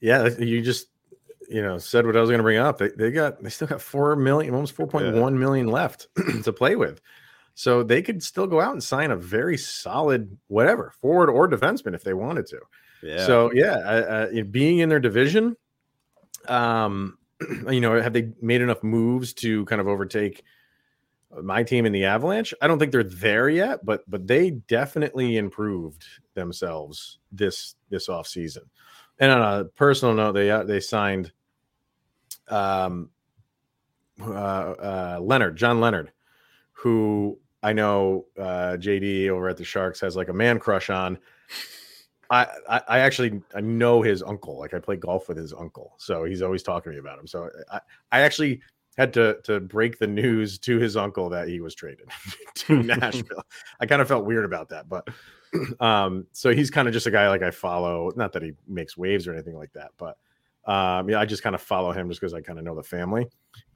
yeah 0.00 0.28
you 0.38 0.60
just 0.60 0.88
you 1.48 1.62
know, 1.62 1.78
said 1.78 2.06
what 2.06 2.16
I 2.16 2.20
was 2.20 2.30
going 2.30 2.38
to 2.38 2.44
bring 2.44 2.58
up. 2.58 2.78
They, 2.78 2.88
they 2.88 3.10
got 3.10 3.42
they 3.42 3.50
still 3.50 3.68
got 3.68 3.80
four 3.80 4.16
million, 4.16 4.54
almost 4.54 4.74
four 4.74 4.86
point 4.86 5.14
one 5.14 5.38
million 5.38 5.66
left 5.66 6.08
to 6.44 6.52
play 6.52 6.76
with, 6.76 7.00
so 7.54 7.82
they 7.82 8.02
could 8.02 8.22
still 8.22 8.46
go 8.46 8.60
out 8.60 8.72
and 8.72 8.82
sign 8.82 9.10
a 9.10 9.16
very 9.16 9.56
solid 9.56 10.36
whatever 10.48 10.92
forward 11.00 11.30
or 11.30 11.48
defenseman 11.48 11.94
if 11.94 12.04
they 12.04 12.14
wanted 12.14 12.46
to. 12.46 12.60
Yeah. 13.02 13.26
So 13.26 13.52
yeah, 13.52 13.76
uh, 13.76 14.42
being 14.50 14.78
in 14.78 14.88
their 14.88 15.00
division, 15.00 15.56
um, 16.48 17.18
you 17.70 17.80
know, 17.80 18.00
have 18.00 18.12
they 18.12 18.32
made 18.40 18.62
enough 18.62 18.82
moves 18.82 19.32
to 19.34 19.64
kind 19.66 19.80
of 19.80 19.88
overtake 19.88 20.42
my 21.42 21.62
team 21.62 21.86
in 21.86 21.92
the 21.92 22.04
Avalanche? 22.04 22.54
I 22.60 22.66
don't 22.66 22.78
think 22.78 22.92
they're 22.92 23.04
there 23.04 23.48
yet, 23.48 23.84
but 23.84 24.08
but 24.08 24.26
they 24.26 24.50
definitely 24.50 25.36
improved 25.36 26.04
themselves 26.34 27.18
this 27.32 27.74
this 27.90 28.08
off 28.08 28.26
season. 28.26 28.64
And 29.18 29.30
on 29.30 29.60
a 29.60 29.64
personal 29.64 30.14
note, 30.14 30.32
they 30.32 30.50
uh, 30.50 30.64
they 30.64 30.80
signed 30.80 31.32
um, 32.48 33.10
uh, 34.20 34.32
uh, 34.32 35.18
Leonard, 35.22 35.56
John 35.56 35.80
Leonard, 35.80 36.12
who 36.72 37.38
I 37.62 37.72
know 37.72 38.26
uh, 38.38 38.76
JD 38.78 39.28
over 39.28 39.48
at 39.48 39.56
the 39.56 39.64
Sharks 39.64 40.00
has 40.00 40.16
like 40.16 40.28
a 40.28 40.34
man 40.34 40.58
crush 40.58 40.90
on. 40.90 41.18
I, 42.30 42.46
I, 42.68 42.82
I 42.88 42.98
actually 43.00 43.42
I 43.54 43.60
know 43.60 44.02
his 44.02 44.22
uncle. 44.22 44.58
Like 44.58 44.74
I 44.74 44.78
play 44.78 44.96
golf 44.96 45.28
with 45.28 45.36
his 45.36 45.52
uncle, 45.52 45.94
so 45.98 46.24
he's 46.24 46.42
always 46.42 46.62
talking 46.62 46.92
to 46.92 46.96
me 46.96 47.00
about 47.00 47.18
him. 47.18 47.26
So 47.26 47.50
I, 47.70 47.80
I 48.10 48.20
actually 48.20 48.60
had 48.96 49.12
to 49.14 49.38
to 49.44 49.60
break 49.60 49.98
the 49.98 50.06
news 50.06 50.58
to 50.60 50.78
his 50.78 50.96
uncle 50.96 51.28
that 51.30 51.48
he 51.48 51.60
was 51.60 51.74
traded 51.74 52.08
to 52.54 52.82
Nashville. 52.82 53.44
I 53.80 53.86
kind 53.86 54.02
of 54.02 54.08
felt 54.08 54.24
weird 54.24 54.44
about 54.44 54.68
that, 54.70 54.88
but 54.88 55.08
um, 55.80 56.26
so 56.32 56.52
he's 56.52 56.70
kind 56.70 56.88
of 56.88 56.94
just 56.94 57.06
a 57.06 57.10
guy 57.10 57.28
like 57.28 57.42
I 57.42 57.50
follow. 57.50 58.12
Not 58.16 58.32
that 58.32 58.42
he 58.42 58.52
makes 58.66 58.96
waves 58.96 59.26
or 59.26 59.32
anything 59.32 59.56
like 59.56 59.72
that, 59.72 59.90
but 59.96 60.16
um, 60.66 61.10
yeah, 61.10 61.20
I 61.20 61.26
just 61.26 61.42
kind 61.42 61.54
of 61.54 61.60
follow 61.60 61.92
him 61.92 62.08
just 62.08 62.20
because 62.20 62.34
I 62.34 62.40
kind 62.40 62.58
of 62.58 62.64
know 62.64 62.74
the 62.74 62.82
family. 62.82 63.26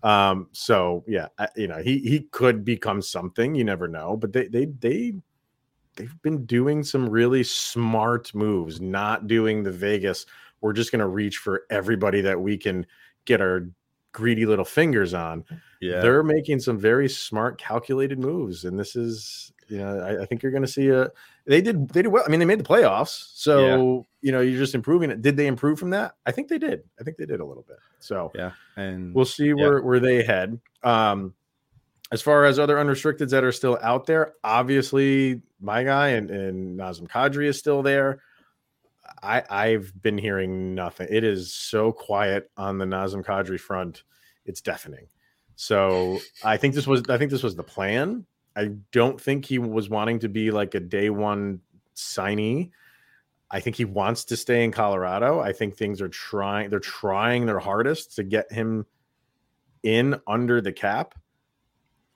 Um, 0.02 0.48
so 0.52 1.04
yeah, 1.06 1.28
I, 1.38 1.48
you 1.56 1.68
know, 1.68 1.82
he 1.82 1.98
he 1.98 2.20
could 2.30 2.64
become 2.64 3.02
something. 3.02 3.54
You 3.54 3.64
never 3.64 3.88
know, 3.88 4.16
but 4.16 4.32
they 4.32 4.48
they 4.48 4.66
they 4.66 5.14
they've 5.96 6.22
been 6.22 6.46
doing 6.46 6.82
some 6.82 7.08
really 7.08 7.42
smart 7.42 8.34
moves, 8.34 8.80
not 8.80 9.26
doing 9.26 9.62
the 9.62 9.72
Vegas. 9.72 10.26
We're 10.60 10.72
just 10.72 10.90
going 10.90 11.00
to 11.00 11.08
reach 11.08 11.38
for 11.38 11.64
everybody 11.70 12.20
that 12.22 12.40
we 12.40 12.56
can 12.56 12.86
get 13.26 13.40
our 13.40 13.68
greedy 14.18 14.46
little 14.46 14.64
fingers 14.64 15.14
on. 15.14 15.44
Yeah, 15.80 16.00
they're 16.00 16.24
making 16.24 16.58
some 16.60 16.78
very 16.78 17.08
smart, 17.08 17.56
calculated 17.58 18.18
moves, 18.18 18.64
and 18.64 18.78
this 18.78 18.96
is 18.96 19.52
you 19.68 19.78
know, 19.78 20.00
I, 20.00 20.22
I 20.22 20.26
think 20.26 20.42
you're 20.42 20.52
going 20.52 20.64
to 20.64 20.68
see 20.68 20.88
a. 20.88 21.10
They 21.46 21.60
did. 21.60 21.88
They 21.90 22.02
did 22.02 22.08
well. 22.08 22.24
I 22.26 22.30
mean, 22.30 22.40
they 22.40 22.46
made 22.46 22.58
the 22.58 22.64
playoffs, 22.64 23.30
so 23.34 23.60
yeah. 23.60 24.26
you 24.26 24.32
know, 24.32 24.40
you're 24.40 24.58
just 24.58 24.74
improving 24.74 25.10
it. 25.10 25.22
Did 25.22 25.36
they 25.36 25.46
improve 25.46 25.78
from 25.78 25.90
that? 25.90 26.14
I 26.26 26.32
think 26.32 26.48
they 26.48 26.58
did. 26.58 26.82
I 27.00 27.04
think 27.04 27.16
they 27.16 27.26
did 27.26 27.40
a 27.40 27.44
little 27.44 27.64
bit. 27.66 27.78
So 28.00 28.32
yeah, 28.34 28.52
and 28.76 29.14
we'll 29.14 29.24
see 29.24 29.54
where 29.54 29.80
where 29.80 30.00
they 30.00 30.22
head. 30.22 30.58
Um, 30.82 31.34
as 32.10 32.22
far 32.22 32.44
as 32.44 32.58
other 32.58 32.76
unrestricteds 32.76 33.30
that 33.30 33.44
are 33.44 33.52
still 33.52 33.78
out 33.82 34.06
there, 34.06 34.34
obviously 34.42 35.42
my 35.60 35.84
guy 35.84 36.08
and, 36.08 36.30
and 36.30 36.78
Nazem 36.78 37.06
Kadri 37.06 37.46
is 37.46 37.58
still 37.58 37.82
there. 37.82 38.22
I 39.22 39.42
I've 39.48 39.92
been 40.00 40.18
hearing 40.18 40.74
nothing. 40.74 41.08
It 41.10 41.24
is 41.24 41.54
so 41.54 41.92
quiet 41.92 42.50
on 42.56 42.78
the 42.78 42.84
Nazem 42.84 43.24
Kadri 43.24 43.58
front. 43.58 44.04
It's 44.44 44.60
deafening. 44.60 45.08
So 45.56 46.18
I 46.44 46.56
think 46.56 46.74
this 46.74 46.86
was 46.86 47.02
I 47.08 47.18
think 47.18 47.30
this 47.30 47.42
was 47.42 47.56
the 47.56 47.64
plan. 47.64 48.26
I 48.56 48.72
don't 48.92 49.20
think 49.20 49.44
he 49.44 49.58
was 49.58 49.88
wanting 49.88 50.18
to 50.20 50.28
be 50.28 50.50
like 50.50 50.74
a 50.74 50.80
day 50.80 51.10
one 51.10 51.60
signee. 51.94 52.70
I 53.50 53.60
think 53.60 53.76
he 53.76 53.84
wants 53.84 54.24
to 54.26 54.36
stay 54.36 54.64
in 54.64 54.72
Colorado. 54.72 55.40
I 55.40 55.52
think 55.52 55.76
things 55.76 56.02
are 56.02 56.08
trying, 56.08 56.68
they're 56.68 56.80
trying 56.80 57.46
their 57.46 57.58
hardest 57.58 58.16
to 58.16 58.22
get 58.22 58.52
him 58.52 58.84
in 59.82 60.20
under 60.26 60.60
the 60.60 60.72
cap. 60.72 61.14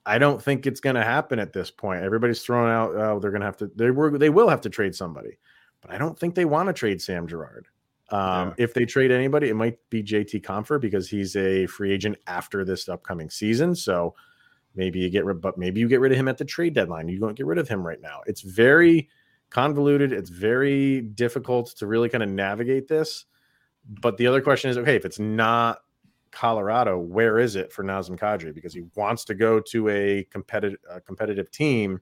I 0.05 0.19
don't 0.19 0.43
think 0.43 0.67
it's 0.67 0.81
going 0.81 0.97
to 0.97 1.05
happen 1.05 1.39
at 1.39 1.53
this 1.53 1.71
point. 1.71 2.03
Everybody's 2.03 2.43
throwing 2.43 2.71
out, 2.71 2.95
oh, 2.97 3.19
they're 3.19 3.31
going 3.31 3.41
to 3.41 3.47
have 3.47 3.57
to, 3.59 3.71
they 3.75 3.91
were, 3.91 4.19
they 4.19 4.31
will 4.31 4.49
have 4.49 4.61
to 4.63 4.71
trade 4.71 4.95
somebody, 4.95 5.39
but 5.83 5.91
I 5.91 5.99
don't 5.99 6.19
think 6.19 6.35
they 6.35 6.47
want 6.47 6.69
to 6.69 6.73
trade 6.73 7.03
Sam 7.03 7.27
Girard. 7.27 7.69
Um, 8.11 8.49
yeah. 8.49 8.55
If 8.59 8.75
they 8.75 8.85
trade 8.85 9.11
anybody, 9.11 9.49
it 9.49 9.55
might 9.55 9.79
be 9.91 10.03
JT 10.03 10.43
Compher 10.43 10.81
because 10.81 11.09
he's 11.09 11.37
a 11.37 11.67
free 11.67 11.93
agent 11.93 12.17
after 12.27 12.65
this 12.65 12.89
upcoming 12.89 13.29
season. 13.31 13.75
So, 13.75 14.15
Maybe 14.75 15.01
you 15.01 15.11
get 15.11 15.25
rid, 15.25 15.41
but 15.41 15.59
maybe 15.59 15.81
you 15.81 15.89
get 15.89 16.01
rid 16.01 16.13
of 16.13 16.19
him 16.19 16.29
at 16.29 16.39
the 16.39 16.45
trade 16.45 16.75
deadline. 16.75 17.09
You 17.09 17.19
don't 17.19 17.37
get 17.37 17.47
rid 17.47 17.59
of 17.59 17.69
him 17.69 17.87
right 17.87 18.01
now. 18.01 18.21
It's 18.27 18.41
very 18.41 19.09
convoluted. 19.51 20.13
It's 20.13 20.31
very 20.31 21.03
difficult 21.03 21.69
to 21.77 21.87
really 21.87 22.09
kind 22.09 22.23
of 22.23 22.31
navigate 22.31 22.89
this. 22.89 23.27
But 24.01 24.17
the 24.17 24.27
other 24.27 24.41
question 24.41 24.71
is, 24.71 24.79
okay, 24.79 24.97
if 24.97 25.05
it's 25.05 25.19
not 25.19 25.81
Colorado, 26.31 26.99
where 26.99 27.39
is 27.39 27.57
it 27.57 27.73
for 27.73 27.85
Nazem 27.85 28.19
Kadri? 28.19 28.55
Because 28.55 28.73
he 28.73 28.85
wants 28.95 29.25
to 29.27 29.35
go 29.35 29.61
to 29.61 29.89
a 29.91 30.25
competitive 30.31 30.79
a 30.89 31.01
competitive 31.01 31.51
team. 31.51 32.01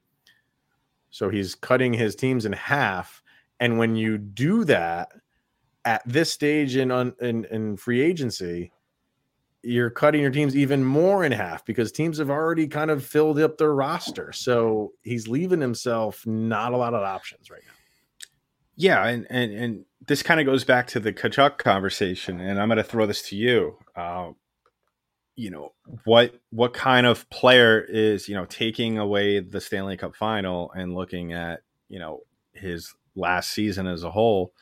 So 1.11 1.29
he's 1.29 1.57
cutting 1.57 1.93
his 1.93 2.15
teams 2.15 2.47
in 2.47 2.53
half. 2.53 3.23
And 3.61 3.79
when 3.79 3.95
you 3.95 4.19
do 4.19 4.65
that 4.65 5.11
at 5.85 6.03
this 6.07 6.33
stage 6.33 6.77
in 6.77 6.91
in, 7.21 7.45
in 7.45 7.77
free 7.77 8.01
agency, 8.01 8.73
you're 9.63 9.91
cutting 9.91 10.23
your 10.23 10.31
teams 10.31 10.57
even 10.57 10.85
more 10.85 11.25
in 11.25 11.33
half 11.33 11.65
because 11.65 11.93
teams 11.93 12.19
have 12.19 12.31
already 12.31 12.67
kind 12.67 12.91
of 12.91 13.05
filled 13.05 13.39
up 13.39 13.59
their 13.59 13.75
roster. 13.75 14.33
So 14.33 14.93
he's 15.03 15.29
leaving 15.29 15.61
himself 15.61 16.27
not 16.27 16.73
a 16.73 16.77
lot 16.77 16.95
of 16.95 17.03
options 17.03 17.51
right 17.51 17.63
now. 17.67 17.75
Yeah, 18.77 19.07
and 19.07 19.27
and 19.29 19.53
and 19.53 19.85
this 20.07 20.23
kind 20.23 20.41
of 20.41 20.47
goes 20.47 20.65
back 20.65 20.87
to 20.89 21.01
the 21.01 21.13
Tkachuk 21.13 21.59
conversation, 21.59 22.41
and 22.41 22.59
I'm 22.59 22.69
going 22.69 22.79
to 22.79 22.85
throw 22.85 23.07
this 23.07 23.21
to 23.29 23.37
you. 23.37 23.77
Uh, 23.95 24.31
you 25.37 25.51
know 25.51 25.73
what 26.05 26.35
what 26.51 26.73
kind 26.75 27.07
of 27.07 27.29
player 27.31 27.81
is 27.81 28.29
you 28.29 28.35
know 28.35 28.45
taking 28.47 28.99
away 28.99 29.41
the 29.41 29.61
Stanley 29.61 29.97
Cup 29.97 30.15
final 30.15 30.71
and 30.73 30.95
looking 30.95 31.33
at 31.33 31.61
you 31.89 31.99
know 31.99 32.21
his 32.53 32.95
last 33.15 33.51
season 33.51 33.87
as 33.87 34.03
a 34.03 34.11
whole 34.11 34.53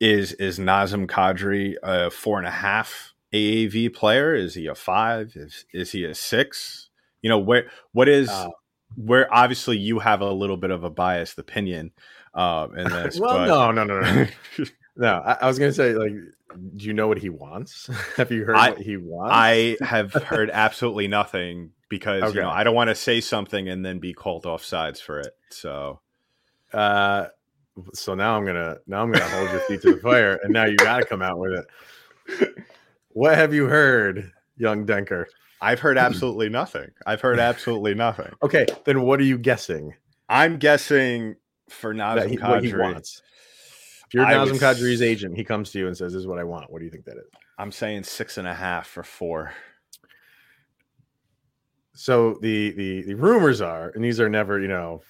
is 0.00 0.32
is 0.32 0.58
Nazem 0.58 1.06
Kadri 1.06 1.74
a 1.82 2.10
four 2.10 2.38
and 2.38 2.46
a 2.46 2.50
half 2.50 3.14
AAV 3.32 3.94
player? 3.94 4.34
Is 4.34 4.54
he 4.54 4.66
a 4.66 4.74
five? 4.74 5.32
Is 5.34 5.64
is 5.72 5.92
he 5.92 6.04
a 6.04 6.14
six? 6.14 6.90
You 7.22 7.30
know 7.30 7.38
where 7.38 7.70
what 7.92 8.08
is 8.08 8.28
uh, 8.28 8.48
where 8.96 9.32
obviously 9.32 9.78
you 9.78 10.00
have 10.00 10.20
a 10.20 10.30
little 10.30 10.56
bit 10.56 10.70
of 10.70 10.84
a 10.84 10.90
biased 10.90 11.38
opinion 11.38 11.92
um, 12.34 12.76
in 12.76 12.84
this. 12.90 13.18
well, 13.18 13.38
but... 13.38 13.46
no, 13.46 13.70
no, 13.72 13.84
no, 13.84 14.00
no. 14.00 14.26
no, 14.96 15.22
I, 15.24 15.38
I 15.42 15.46
was 15.46 15.58
gonna 15.58 15.72
say 15.72 15.94
like 15.94 16.12
do 16.76 16.86
you 16.86 16.92
know 16.92 17.08
what 17.08 17.18
he 17.18 17.28
wants? 17.28 17.88
have 18.16 18.30
you 18.30 18.44
heard 18.44 18.56
I, 18.56 18.70
what 18.70 18.80
he 18.80 18.96
wants? 18.96 19.32
I 19.34 19.76
have 19.80 20.12
heard 20.12 20.50
absolutely 20.50 21.08
nothing 21.08 21.72
because 21.88 22.22
okay. 22.22 22.34
you 22.34 22.42
know 22.42 22.50
I 22.50 22.64
don't 22.64 22.74
want 22.74 22.88
to 22.88 22.94
say 22.94 23.20
something 23.20 23.68
and 23.68 23.84
then 23.84 23.98
be 23.98 24.12
called 24.12 24.46
off 24.46 24.64
sides 24.64 25.00
for 25.00 25.20
it. 25.20 25.34
So, 25.50 26.00
uh, 26.72 27.26
so 27.92 28.14
now 28.14 28.36
I'm 28.36 28.44
gonna 28.44 28.78
now 28.86 29.02
I'm 29.02 29.10
gonna 29.10 29.28
hold 29.28 29.50
your 29.50 29.60
feet 29.60 29.82
to 29.82 29.94
the 29.94 30.00
fire, 30.00 30.38
and 30.42 30.52
now 30.52 30.64
you 30.64 30.76
got 30.76 30.98
to 30.98 31.04
come 31.04 31.22
out 31.22 31.38
with 31.38 31.52
it. 31.52 32.54
What 33.10 33.36
have 33.36 33.54
you 33.54 33.66
heard, 33.66 34.30
young 34.56 34.86
Denker? 34.86 35.24
I've 35.60 35.80
heard 35.80 35.98
absolutely 35.98 36.48
nothing. 36.48 36.90
I've 37.06 37.20
heard 37.20 37.38
absolutely 37.38 37.94
nothing. 37.94 38.32
Okay, 38.42 38.66
then 38.84 39.02
what 39.02 39.20
are 39.20 39.24
you 39.24 39.38
guessing? 39.38 39.94
I'm 40.28 40.58
guessing 40.58 41.36
for 41.68 41.94
Nazem 41.94 42.30
he, 42.30 42.36
Kadri. 42.36 42.48
What 42.48 42.64
he 42.64 42.74
wants. 42.74 43.22
If 44.06 44.14
you're 44.14 44.24
Nazem 44.24 44.58
Kadri's 44.58 45.02
agent, 45.02 45.36
he 45.36 45.44
comes 45.44 45.70
to 45.72 45.78
you 45.78 45.86
and 45.86 45.96
says, 45.96 46.12
"This 46.12 46.20
is 46.20 46.26
what 46.26 46.38
I 46.38 46.44
want." 46.44 46.70
What 46.70 46.78
do 46.78 46.84
you 46.84 46.90
think 46.90 47.04
that 47.06 47.16
is? 47.16 47.24
I'm 47.58 47.72
saying 47.72 48.04
six 48.04 48.38
and 48.38 48.46
a 48.46 48.54
half 48.54 48.86
for 48.86 49.02
four. 49.02 49.52
So 51.94 52.38
the 52.42 52.72
the 52.72 53.02
the 53.02 53.14
rumors 53.14 53.60
are, 53.62 53.90
and 53.94 54.04
these 54.04 54.20
are 54.20 54.28
never, 54.28 54.60
you 54.60 54.68
know, 54.68 55.00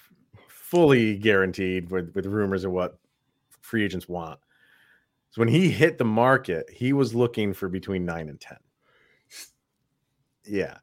fully 0.71 1.17
guaranteed 1.17 1.91
with 1.91 2.15
with 2.15 2.27
rumors 2.27 2.65
of 2.65 2.73
what 2.73 2.99
free 3.61 3.85
agents 3.85 4.09
want. 4.09 4.39
So 5.31 5.41
when 5.41 5.49
he 5.49 5.71
hit 5.71 5.99
the 5.99 6.05
market, 6.05 6.71
he 6.73 6.93
was 6.93 7.15
looking 7.15 7.53
for 7.53 7.69
between 7.69 8.05
nine 8.05 8.29
and 8.29 8.41
ten. 8.41 8.59
Yeah, 10.45 10.79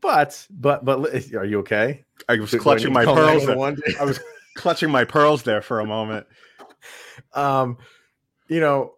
but 0.00 0.46
but 0.50 0.84
but 0.84 1.14
are 1.34 1.44
you 1.44 1.60
okay? 1.60 2.04
I 2.28 2.36
was 2.36 2.50
clutching 2.50 2.92
my 2.92 3.04
pearls. 3.04 3.48
I 4.00 4.04
was 4.04 4.20
clutching 4.56 4.90
my 4.90 5.04
pearls 5.04 5.44
there 5.44 5.62
for 5.62 5.80
a 5.80 5.86
moment 5.86 6.26
um, 7.34 7.78
you 8.48 8.60
know, 8.60 8.94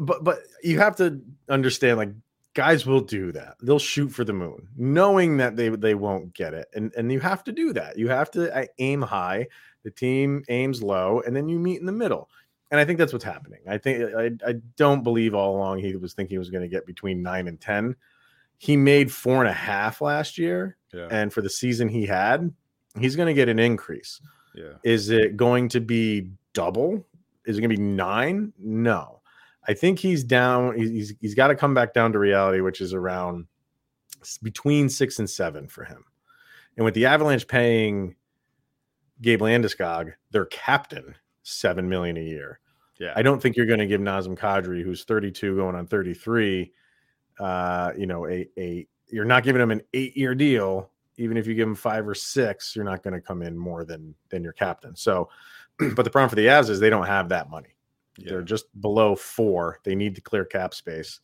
but 0.00 0.24
but 0.24 0.38
you 0.62 0.78
have 0.78 0.96
to 0.96 1.20
understand 1.48 1.98
like 1.98 2.10
guys 2.54 2.86
will 2.86 3.00
do 3.00 3.32
that. 3.32 3.56
They'll 3.62 3.78
shoot 3.78 4.08
for 4.08 4.24
the 4.24 4.32
moon, 4.32 4.68
knowing 4.76 5.36
that 5.38 5.56
they 5.56 5.68
they 5.70 5.94
won't 5.94 6.34
get 6.34 6.54
it, 6.54 6.68
and 6.74 6.92
and 6.96 7.10
you 7.10 7.20
have 7.20 7.44
to 7.44 7.52
do 7.52 7.72
that. 7.72 7.98
You 7.98 8.08
have 8.08 8.30
to 8.32 8.54
uh, 8.54 8.66
aim 8.78 9.02
high. 9.02 9.48
The 9.84 9.90
team 9.90 10.44
aims 10.48 10.82
low, 10.82 11.22
and 11.26 11.34
then 11.34 11.48
you 11.48 11.58
meet 11.58 11.80
in 11.80 11.86
the 11.86 11.92
middle. 11.92 12.28
And 12.70 12.80
I 12.80 12.84
think 12.86 12.98
that's 12.98 13.12
what's 13.12 13.24
happening. 13.24 13.60
I 13.68 13.76
think 13.76 14.14
I, 14.14 14.30
I 14.46 14.54
don't 14.76 15.02
believe 15.02 15.34
all 15.34 15.56
along 15.56 15.78
he 15.78 15.94
was 15.96 16.14
thinking 16.14 16.34
he 16.34 16.38
was 16.38 16.50
going 16.50 16.62
to 16.62 16.68
get 16.68 16.86
between 16.86 17.22
nine 17.22 17.48
and 17.48 17.60
ten. 17.60 17.96
He 18.58 18.76
made 18.76 19.12
four 19.12 19.40
and 19.40 19.48
a 19.48 19.54
half 19.54 20.00
last 20.00 20.38
year, 20.38 20.76
yeah. 20.92 21.08
and 21.10 21.32
for 21.32 21.42
the 21.42 21.50
season 21.50 21.88
he 21.88 22.06
had, 22.06 22.52
he's 22.98 23.16
going 23.16 23.26
to 23.26 23.34
get 23.34 23.48
an 23.48 23.58
increase. 23.58 24.20
Yeah. 24.54 24.74
Is 24.84 25.10
it 25.10 25.36
going 25.36 25.68
to 25.70 25.80
be 25.80 26.30
double? 26.52 27.04
is 27.44 27.58
it 27.58 27.60
going 27.60 27.70
to 27.70 27.76
be 27.76 27.82
nine? 27.82 28.52
No, 28.58 29.20
I 29.66 29.74
think 29.74 29.98
he's 29.98 30.24
down. 30.24 30.76
He's 30.76 31.14
he's 31.20 31.34
got 31.34 31.48
to 31.48 31.54
come 31.54 31.74
back 31.74 31.94
down 31.94 32.12
to 32.12 32.18
reality, 32.18 32.60
which 32.60 32.80
is 32.80 32.92
around 32.92 33.46
between 34.42 34.88
six 34.88 35.18
and 35.18 35.28
seven 35.28 35.68
for 35.68 35.84
him. 35.84 36.04
And 36.76 36.84
with 36.84 36.94
the 36.94 37.06
Avalanche 37.06 37.46
paying 37.46 38.16
Gabe 39.20 39.40
Landeskog, 39.40 40.12
their 40.30 40.46
captain, 40.46 41.14
seven 41.42 41.88
million 41.88 42.16
a 42.16 42.22
year. 42.22 42.58
Yeah, 42.98 43.12
I 43.14 43.22
don't 43.22 43.40
think 43.40 43.56
you're 43.56 43.66
going 43.66 43.78
to 43.78 43.86
give 43.86 44.00
Nazem 44.00 44.36
Kadri, 44.36 44.82
who's 44.82 45.04
32 45.04 45.56
going 45.56 45.74
on 45.74 45.86
33, 45.86 46.72
uh, 47.40 47.92
you 47.96 48.06
know, 48.06 48.26
a 48.28 48.48
a 48.58 48.86
you're 49.08 49.24
not 49.24 49.44
giving 49.44 49.62
him 49.62 49.70
an 49.70 49.82
eight 49.94 50.16
year 50.16 50.34
deal. 50.34 50.90
Even 51.18 51.36
if 51.36 51.46
you 51.46 51.54
give 51.54 51.68
him 51.68 51.74
five 51.74 52.08
or 52.08 52.14
six, 52.14 52.74
you're 52.74 52.84
not 52.84 53.02
going 53.02 53.14
to 53.14 53.20
come 53.20 53.42
in 53.42 53.56
more 53.56 53.84
than 53.84 54.14
than 54.30 54.42
your 54.42 54.52
captain. 54.52 54.96
So 54.96 55.28
but 55.94 56.02
the 56.02 56.10
problem 56.10 56.28
for 56.28 56.36
the 56.36 56.46
Avs 56.46 56.68
is 56.68 56.80
they 56.80 56.90
don't 56.90 57.06
have 57.06 57.28
that 57.28 57.50
money. 57.50 57.76
Yeah. 58.18 58.30
They're 58.30 58.42
just 58.42 58.66
below 58.80 59.16
four. 59.16 59.78
They 59.84 59.94
need 59.94 60.14
to 60.16 60.20
clear 60.20 60.44
cap 60.44 60.74
space. 60.74 61.20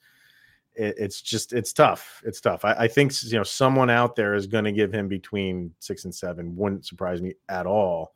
It, 0.74 0.94
it's 0.98 1.20
just 1.20 1.52
it's 1.52 1.72
tough. 1.72 2.22
It's 2.24 2.40
tough. 2.40 2.64
I, 2.64 2.72
I 2.72 2.88
think 2.88 3.12
you 3.22 3.36
know 3.36 3.42
someone 3.42 3.90
out 3.90 4.16
there 4.16 4.34
is 4.34 4.46
going 4.46 4.64
to 4.64 4.72
give 4.72 4.92
him 4.92 5.08
between 5.08 5.74
six 5.80 6.04
and 6.04 6.14
seven. 6.14 6.56
Wouldn't 6.56 6.86
surprise 6.86 7.20
me 7.20 7.34
at 7.48 7.66
all. 7.66 8.14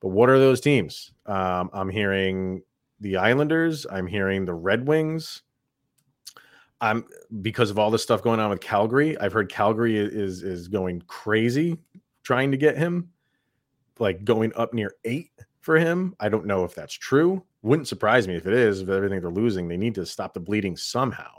But 0.00 0.08
what 0.08 0.28
are 0.28 0.38
those 0.38 0.60
teams? 0.60 1.12
Um, 1.26 1.70
I'm 1.72 1.88
hearing 1.88 2.62
the 3.00 3.18
Islanders. 3.18 3.86
I'm 3.88 4.06
hearing 4.06 4.44
the 4.44 4.54
Red 4.54 4.86
Wings. 4.86 5.42
I'm 6.80 7.04
because 7.40 7.70
of 7.70 7.78
all 7.78 7.92
this 7.92 8.02
stuff 8.02 8.22
going 8.22 8.40
on 8.40 8.50
with 8.50 8.60
Calgary. 8.60 9.16
I've 9.18 9.32
heard 9.32 9.48
Calgary 9.48 9.96
is 9.96 10.42
is 10.42 10.66
going 10.66 11.02
crazy 11.06 11.78
trying 12.24 12.50
to 12.50 12.56
get 12.56 12.76
him, 12.76 13.10
like 14.00 14.24
going 14.24 14.52
up 14.56 14.74
near 14.74 14.94
eight 15.04 15.30
for 15.62 15.78
him. 15.78 16.14
I 16.20 16.28
don't 16.28 16.46
know 16.46 16.64
if 16.64 16.74
that's 16.74 16.92
true. 16.92 17.42
Wouldn't 17.62 17.88
surprise 17.88 18.28
me 18.28 18.36
if 18.36 18.46
it 18.46 18.52
is. 18.52 18.82
If 18.82 18.88
everything 18.88 19.20
they're 19.20 19.30
losing, 19.30 19.68
they 19.68 19.76
need 19.76 19.94
to 19.94 20.04
stop 20.04 20.34
the 20.34 20.40
bleeding 20.40 20.76
somehow. 20.76 21.30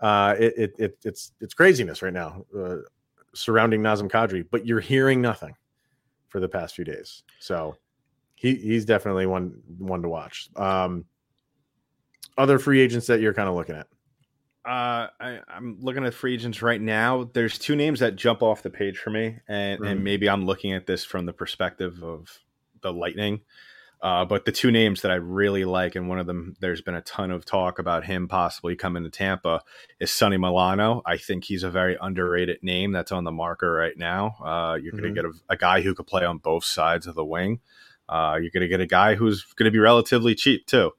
Uh, 0.00 0.34
it, 0.38 0.54
it, 0.56 0.74
it 0.78 0.98
it's 1.04 1.32
it's 1.40 1.54
craziness 1.54 2.02
right 2.02 2.12
now 2.12 2.44
uh, 2.58 2.76
surrounding 3.34 3.80
Nazem 3.80 4.10
Kadri, 4.10 4.44
but 4.50 4.66
you're 4.66 4.80
hearing 4.80 5.20
nothing 5.20 5.54
for 6.28 6.40
the 6.40 6.48
past 6.48 6.74
few 6.74 6.84
days. 6.84 7.22
So 7.38 7.76
he 8.34 8.56
he's 8.56 8.84
definitely 8.84 9.26
one 9.26 9.62
one 9.78 10.02
to 10.02 10.08
watch. 10.08 10.48
Um, 10.56 11.04
other 12.36 12.58
free 12.58 12.80
agents 12.80 13.06
that 13.08 13.20
you're 13.20 13.34
kind 13.34 13.48
of 13.48 13.54
looking 13.54 13.76
at. 13.76 13.86
Uh, 14.64 15.08
I, 15.20 15.40
am 15.48 15.78
looking 15.80 16.04
at 16.04 16.14
free 16.14 16.34
agents 16.34 16.62
right 16.62 16.80
now. 16.80 17.30
There's 17.32 17.58
two 17.58 17.76
names 17.76 18.00
that 18.00 18.16
jump 18.16 18.42
off 18.42 18.62
the 18.62 18.70
page 18.70 18.98
for 18.98 19.10
me, 19.10 19.38
and, 19.48 19.80
mm-hmm. 19.80 19.90
and 19.90 20.04
maybe 20.04 20.28
I'm 20.28 20.44
looking 20.44 20.72
at 20.72 20.86
this 20.86 21.04
from 21.04 21.26
the 21.26 21.32
perspective 21.32 22.02
of 22.02 22.28
the 22.82 22.92
Lightning. 22.92 23.40
Uh, 24.02 24.24
but 24.24 24.46
the 24.46 24.52
two 24.52 24.70
names 24.70 25.02
that 25.02 25.10
I 25.10 25.16
really 25.16 25.66
like, 25.66 25.94
and 25.94 26.08
one 26.08 26.18
of 26.18 26.26
them, 26.26 26.56
there's 26.60 26.80
been 26.80 26.94
a 26.94 27.02
ton 27.02 27.30
of 27.30 27.44
talk 27.44 27.78
about 27.78 28.04
him 28.04 28.28
possibly 28.28 28.74
coming 28.74 29.02
to 29.02 29.10
Tampa, 29.10 29.62
is 29.98 30.10
Sonny 30.10 30.38
Milano. 30.38 31.02
I 31.04 31.18
think 31.18 31.44
he's 31.44 31.62
a 31.62 31.70
very 31.70 31.98
underrated 32.00 32.62
name 32.62 32.92
that's 32.92 33.12
on 33.12 33.24
the 33.24 33.30
marker 33.30 33.70
right 33.70 33.96
now. 33.96 34.36
Uh, 34.42 34.78
you're 34.80 34.94
mm-hmm. 34.94 35.02
going 35.02 35.14
to 35.14 35.22
get 35.22 35.30
a, 35.30 35.52
a, 35.52 35.56
guy 35.56 35.82
who 35.82 35.94
could 35.94 36.06
play 36.06 36.24
on 36.24 36.38
both 36.38 36.64
sides 36.64 37.06
of 37.06 37.14
the 37.14 37.24
wing. 37.24 37.60
Uh, 38.08 38.38
you're 38.40 38.50
going 38.50 38.62
to 38.62 38.68
get 38.68 38.80
a 38.80 38.86
guy 38.86 39.16
who's 39.16 39.44
going 39.56 39.66
to 39.66 39.70
be 39.70 39.78
relatively 39.78 40.34
cheap 40.34 40.66
too. 40.66 40.92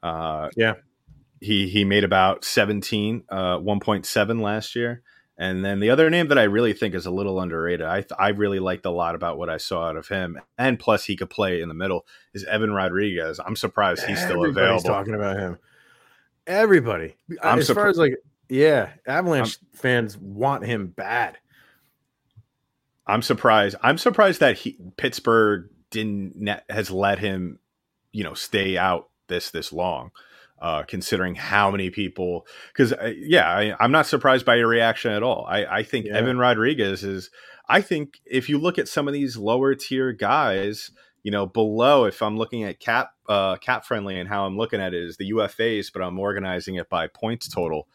Uh, 0.00 0.48
yeah, 0.56 0.74
he 1.40 1.68
he 1.68 1.84
made 1.84 2.04
about 2.04 2.44
17, 2.44 3.24
uh, 3.30 3.58
1.7 3.58 4.40
last 4.40 4.76
year. 4.76 5.02
And 5.36 5.64
then 5.64 5.80
the 5.80 5.90
other 5.90 6.10
name 6.10 6.28
that 6.28 6.38
I 6.38 6.44
really 6.44 6.72
think 6.72 6.94
is 6.94 7.06
a 7.06 7.10
little 7.10 7.40
underrated, 7.40 7.86
I 7.86 8.04
I 8.18 8.28
really 8.28 8.60
liked 8.60 8.86
a 8.86 8.90
lot 8.90 9.16
about 9.16 9.36
what 9.36 9.50
I 9.50 9.56
saw 9.56 9.88
out 9.88 9.96
of 9.96 10.06
him, 10.06 10.40
and 10.56 10.78
plus 10.78 11.04
he 11.06 11.16
could 11.16 11.30
play 11.30 11.60
in 11.60 11.68
the 11.68 11.74
middle. 11.74 12.06
Is 12.34 12.44
Evan 12.44 12.72
Rodrigues. 12.72 13.40
I'm 13.44 13.56
surprised 13.56 14.04
he's 14.04 14.18
still 14.18 14.44
Everybody's 14.44 14.56
available. 14.56 14.88
Talking 14.88 15.14
about 15.14 15.36
him, 15.36 15.58
everybody. 16.46 17.16
I'm 17.42 17.58
as 17.58 17.68
far 17.68 17.88
as 17.88 17.98
like, 17.98 18.16
yeah, 18.48 18.90
Avalanche 19.06 19.58
I'm, 19.60 19.78
fans 19.78 20.16
want 20.16 20.64
him 20.64 20.86
bad. 20.86 21.38
I'm 23.04 23.22
surprised. 23.22 23.74
I'm 23.82 23.98
surprised 23.98 24.38
that 24.38 24.56
he 24.56 24.78
Pittsburgh 24.96 25.68
didn't 25.90 26.48
has 26.70 26.92
let 26.92 27.18
him, 27.18 27.58
you 28.12 28.22
know, 28.22 28.34
stay 28.34 28.78
out 28.78 29.08
this 29.26 29.50
this 29.50 29.72
long 29.72 30.12
uh, 30.60 30.82
considering 30.84 31.34
how 31.34 31.70
many 31.70 31.90
people. 31.90 32.46
Because 32.72 32.92
uh, 32.92 33.12
yeah, 33.16 33.48
I, 33.48 33.84
am 33.84 33.92
not 33.92 34.06
surprised 34.06 34.46
by 34.46 34.56
your 34.56 34.68
reaction 34.68 35.12
at 35.12 35.22
all. 35.22 35.46
I, 35.48 35.64
I 35.64 35.82
think 35.82 36.06
yeah. 36.06 36.16
Evan 36.16 36.38
Rodrigues 36.38 37.04
is. 37.04 37.30
I 37.66 37.80
think 37.80 38.20
if 38.26 38.50
you 38.50 38.58
look 38.58 38.78
at 38.78 38.88
some 38.88 39.08
of 39.08 39.14
these 39.14 39.38
lower 39.38 39.74
tier 39.74 40.12
guys, 40.12 40.90
you 41.22 41.30
know, 41.30 41.46
below, 41.46 42.04
if 42.04 42.20
I'm 42.20 42.36
looking 42.36 42.64
at 42.64 42.78
cap 42.78 43.12
uh, 43.28 43.56
cap 43.56 43.86
friendly 43.86 44.18
and 44.18 44.28
how 44.28 44.44
I'm 44.44 44.56
looking 44.56 44.80
at 44.80 44.92
it 44.92 45.02
is 45.02 45.16
the 45.16 45.32
UFAs, 45.32 45.92
but 45.92 46.02
I'm 46.02 46.18
organizing 46.18 46.74
it 46.76 46.90
by 46.90 47.06
points 47.06 47.48
total. 47.48 47.88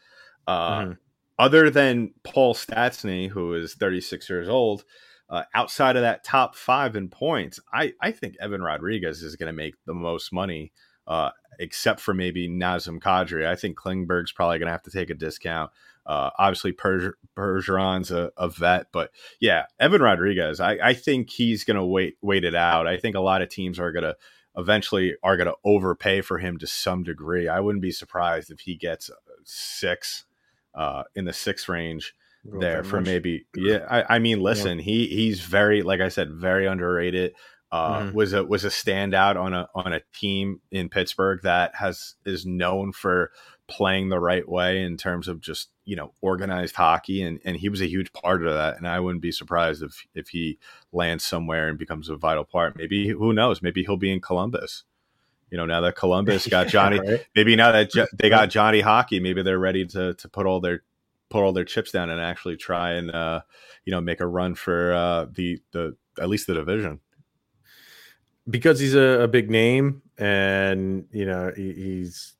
Uh, 0.46 0.80
mm-hmm. 0.80 0.92
Other 1.38 1.70
than 1.70 2.12
Paul 2.22 2.54
Stastny, 2.54 3.28
who 3.28 3.54
is 3.54 3.74
36 3.74 4.28
years 4.28 4.48
old, 4.48 4.84
uh, 5.30 5.44
outside 5.54 5.96
of 5.96 6.02
that 6.02 6.24
top 6.24 6.56
five 6.56 6.96
in 6.96 7.08
points, 7.08 7.60
I, 7.72 7.94
I 8.00 8.10
think 8.10 8.34
Evan 8.40 8.62
Rodrigues 8.62 9.22
is 9.22 9.36
going 9.36 9.46
to 9.46 9.52
make 9.56 9.74
the 9.86 9.94
most 9.94 10.32
money 10.32 10.72
uh, 11.10 11.30
except 11.58 12.00
for 12.00 12.14
maybe 12.14 12.48
Nazem 12.48 13.00
Kadri. 13.00 13.44
I 13.44 13.56
think 13.56 13.76
Klingberg's 13.76 14.30
probably 14.30 14.58
going 14.60 14.68
to 14.68 14.72
have 14.72 14.84
to 14.84 14.92
take 14.92 15.10
a 15.10 15.14
discount. 15.14 15.72
Uh, 16.06 16.30
obviously, 16.38 16.70
per- 16.70 17.14
Bergeron's 17.36 18.12
a, 18.12 18.30
a, 18.36 18.48
vet, 18.48 18.86
but 18.92 19.10
yeah, 19.40 19.66
Evan 19.78 20.00
Rodrigues. 20.00 20.60
I, 20.60 20.78
I 20.82 20.94
think 20.94 21.28
he's 21.28 21.64
going 21.64 21.76
to 21.76 21.84
wait 21.84 22.16
wait 22.22 22.44
it 22.44 22.54
out. 22.54 22.86
I 22.86 22.96
think 22.96 23.16
a 23.16 23.20
lot 23.20 23.42
of 23.42 23.48
teams 23.48 23.78
are 23.78 23.92
going 23.92 24.04
to 24.04 24.16
eventually 24.56 25.16
are 25.22 25.36
going 25.36 25.48
to 25.48 25.56
overpay 25.64 26.20
for 26.20 26.38
him 26.38 26.58
to 26.58 26.66
some 26.66 27.02
degree. 27.02 27.48
I 27.48 27.58
wouldn't 27.60 27.82
be 27.82 27.92
surprised 27.92 28.50
if 28.50 28.60
he 28.60 28.76
gets 28.76 29.10
six 29.44 30.24
uh, 30.74 31.02
in 31.16 31.24
the 31.24 31.32
six 31.32 31.68
range 31.68 32.14
there 32.44 32.84
for 32.84 32.96
much. 33.00 33.06
maybe 33.06 33.46
yeah. 33.56 33.84
I, 33.90 34.16
I 34.16 34.18
mean, 34.20 34.40
listen, 34.40 34.78
yeah. 34.78 34.84
he 34.84 35.06
he's 35.08 35.40
very 35.40 35.82
like 35.82 36.00
I 36.00 36.08
said, 36.08 36.30
very 36.30 36.66
underrated. 36.66 37.34
Uh, 37.72 38.00
mm-hmm. 38.00 38.16
was 38.16 38.32
a 38.32 38.44
was 38.44 38.64
a 38.64 38.68
standout 38.68 39.36
on 39.36 39.54
a 39.54 39.68
on 39.74 39.92
a 39.92 40.00
team 40.12 40.60
in 40.72 40.88
Pittsburgh 40.88 41.40
that 41.42 41.74
has 41.76 42.14
is 42.26 42.44
known 42.44 42.92
for 42.92 43.30
playing 43.68 44.08
the 44.08 44.18
right 44.18 44.48
way 44.48 44.82
in 44.82 44.96
terms 44.96 45.28
of 45.28 45.40
just 45.40 45.70
you 45.84 45.94
know 45.94 46.12
organized 46.20 46.74
hockey. 46.74 47.22
And 47.22 47.38
and 47.44 47.56
he 47.56 47.68
was 47.68 47.80
a 47.80 47.86
huge 47.88 48.12
part 48.12 48.44
of 48.44 48.52
that. 48.52 48.76
And 48.76 48.88
I 48.88 48.98
wouldn't 48.98 49.22
be 49.22 49.30
surprised 49.30 49.82
if 49.84 50.04
if 50.14 50.28
he 50.30 50.58
lands 50.92 51.24
somewhere 51.24 51.68
and 51.68 51.78
becomes 51.78 52.08
a 52.08 52.16
vital 52.16 52.44
part. 52.44 52.76
Maybe 52.76 53.08
who 53.08 53.32
knows? 53.32 53.62
Maybe 53.62 53.84
he'll 53.84 53.96
be 53.96 54.12
in 54.12 54.20
Columbus. 54.20 54.82
You 55.50 55.58
know 55.58 55.66
now 55.66 55.80
that 55.82 55.96
Columbus 55.96 56.48
got 56.48 56.68
Johnny 56.68 57.00
yeah, 57.04 57.10
right? 57.12 57.26
maybe 57.36 57.54
now 57.54 57.72
that 57.72 57.90
they 58.18 58.28
got 58.28 58.50
Johnny 58.50 58.80
hockey 58.80 59.20
maybe 59.20 59.42
they're 59.42 59.58
ready 59.58 59.86
to 59.86 60.14
to 60.14 60.28
put 60.28 60.46
all 60.46 60.60
their 60.60 60.82
put 61.28 61.44
all 61.44 61.52
their 61.52 61.64
chips 61.64 61.92
down 61.92 62.10
and 62.10 62.20
actually 62.20 62.56
try 62.56 62.92
and 62.92 63.10
uh 63.10 63.40
you 63.84 63.90
know 63.92 64.00
make 64.00 64.20
a 64.20 64.26
run 64.26 64.54
for 64.54 64.92
uh 64.92 65.26
the 65.32 65.60
the 65.72 65.96
at 66.20 66.28
least 66.28 66.46
the 66.46 66.54
division 66.54 67.00
because 68.48 68.80
he's 68.80 68.94
a, 68.94 69.22
a 69.22 69.28
big 69.28 69.50
name 69.50 70.02
and 70.18 71.06
you 71.12 71.24
know 71.24 71.52
he, 71.54 71.72
he's 71.72 72.34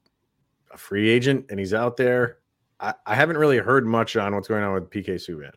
a 0.73 0.79
free 0.79 1.09
agent 1.09 1.47
and 1.51 1.59
he's 1.59 1.75
out 1.75 1.97
there. 1.97 2.39
I, 2.79 2.95
I, 3.07 3.15
haven't 3.15 3.37
really 3.37 3.59
heard 3.59 3.85
much 3.87 4.17
on 4.17 4.35
what's 4.35 4.49
going 4.49 4.63
on 4.63 4.73
with 4.73 4.89
PK 4.91 5.17
Subban. 5.17 5.53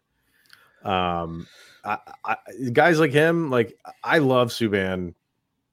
Um, 0.86 1.48
I, 1.86 1.98
I, 2.26 2.36
guys 2.72 3.00
like 3.00 3.12
him, 3.12 3.50
like 3.50 3.78
I 4.04 4.18
love 4.20 4.50
Subban 4.50 5.14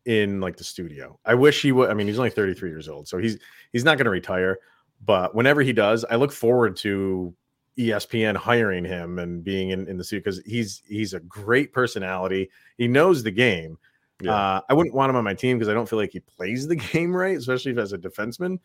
in 0.04 0.40
like 0.40 0.56
the 0.56 0.64
studio. 0.64 1.18
I 1.24 1.34
wish 1.34 1.62
he 1.62 1.72
would. 1.72 1.90
I 1.90 1.94
mean, 1.94 2.06
he's 2.06 2.18
only 2.18 2.30
33 2.30 2.70
years 2.70 2.88
old, 2.88 3.08
so 3.08 3.18
he's 3.18 3.38
he's 3.72 3.84
not 3.84 3.98
going 3.98 4.04
to 4.04 4.10
retire. 4.10 4.58
But 5.04 5.34
whenever 5.34 5.62
he 5.62 5.72
does, 5.72 6.04
I 6.10 6.16
look 6.16 6.32
forward 6.32 6.76
to 6.78 7.34
ESPN 7.78 8.36
hiring 8.36 8.84
him 8.84 9.18
and 9.18 9.42
being 9.42 9.70
in, 9.70 9.88
in 9.88 9.96
the 9.96 10.04
studio 10.04 10.22
because 10.24 10.42
he's 10.44 10.82
he's 10.86 11.14
a 11.14 11.20
great 11.20 11.72
personality. 11.72 12.50
He 12.76 12.88
knows 12.88 13.22
the 13.22 13.30
game. 13.30 13.78
Yeah. 14.20 14.34
Uh, 14.34 14.60
I 14.68 14.74
wouldn't 14.74 14.94
want 14.94 15.10
him 15.10 15.16
on 15.16 15.24
my 15.24 15.34
team 15.34 15.58
because 15.58 15.68
I 15.68 15.74
don't 15.74 15.88
feel 15.88 15.98
like 15.98 16.12
he 16.12 16.20
plays 16.20 16.68
the 16.68 16.76
game 16.92 17.14
right, 17.14 17.36
especially 17.36 17.72
if 17.72 17.78
as 17.78 17.92
a 17.92 17.98
defenseman 17.98 18.58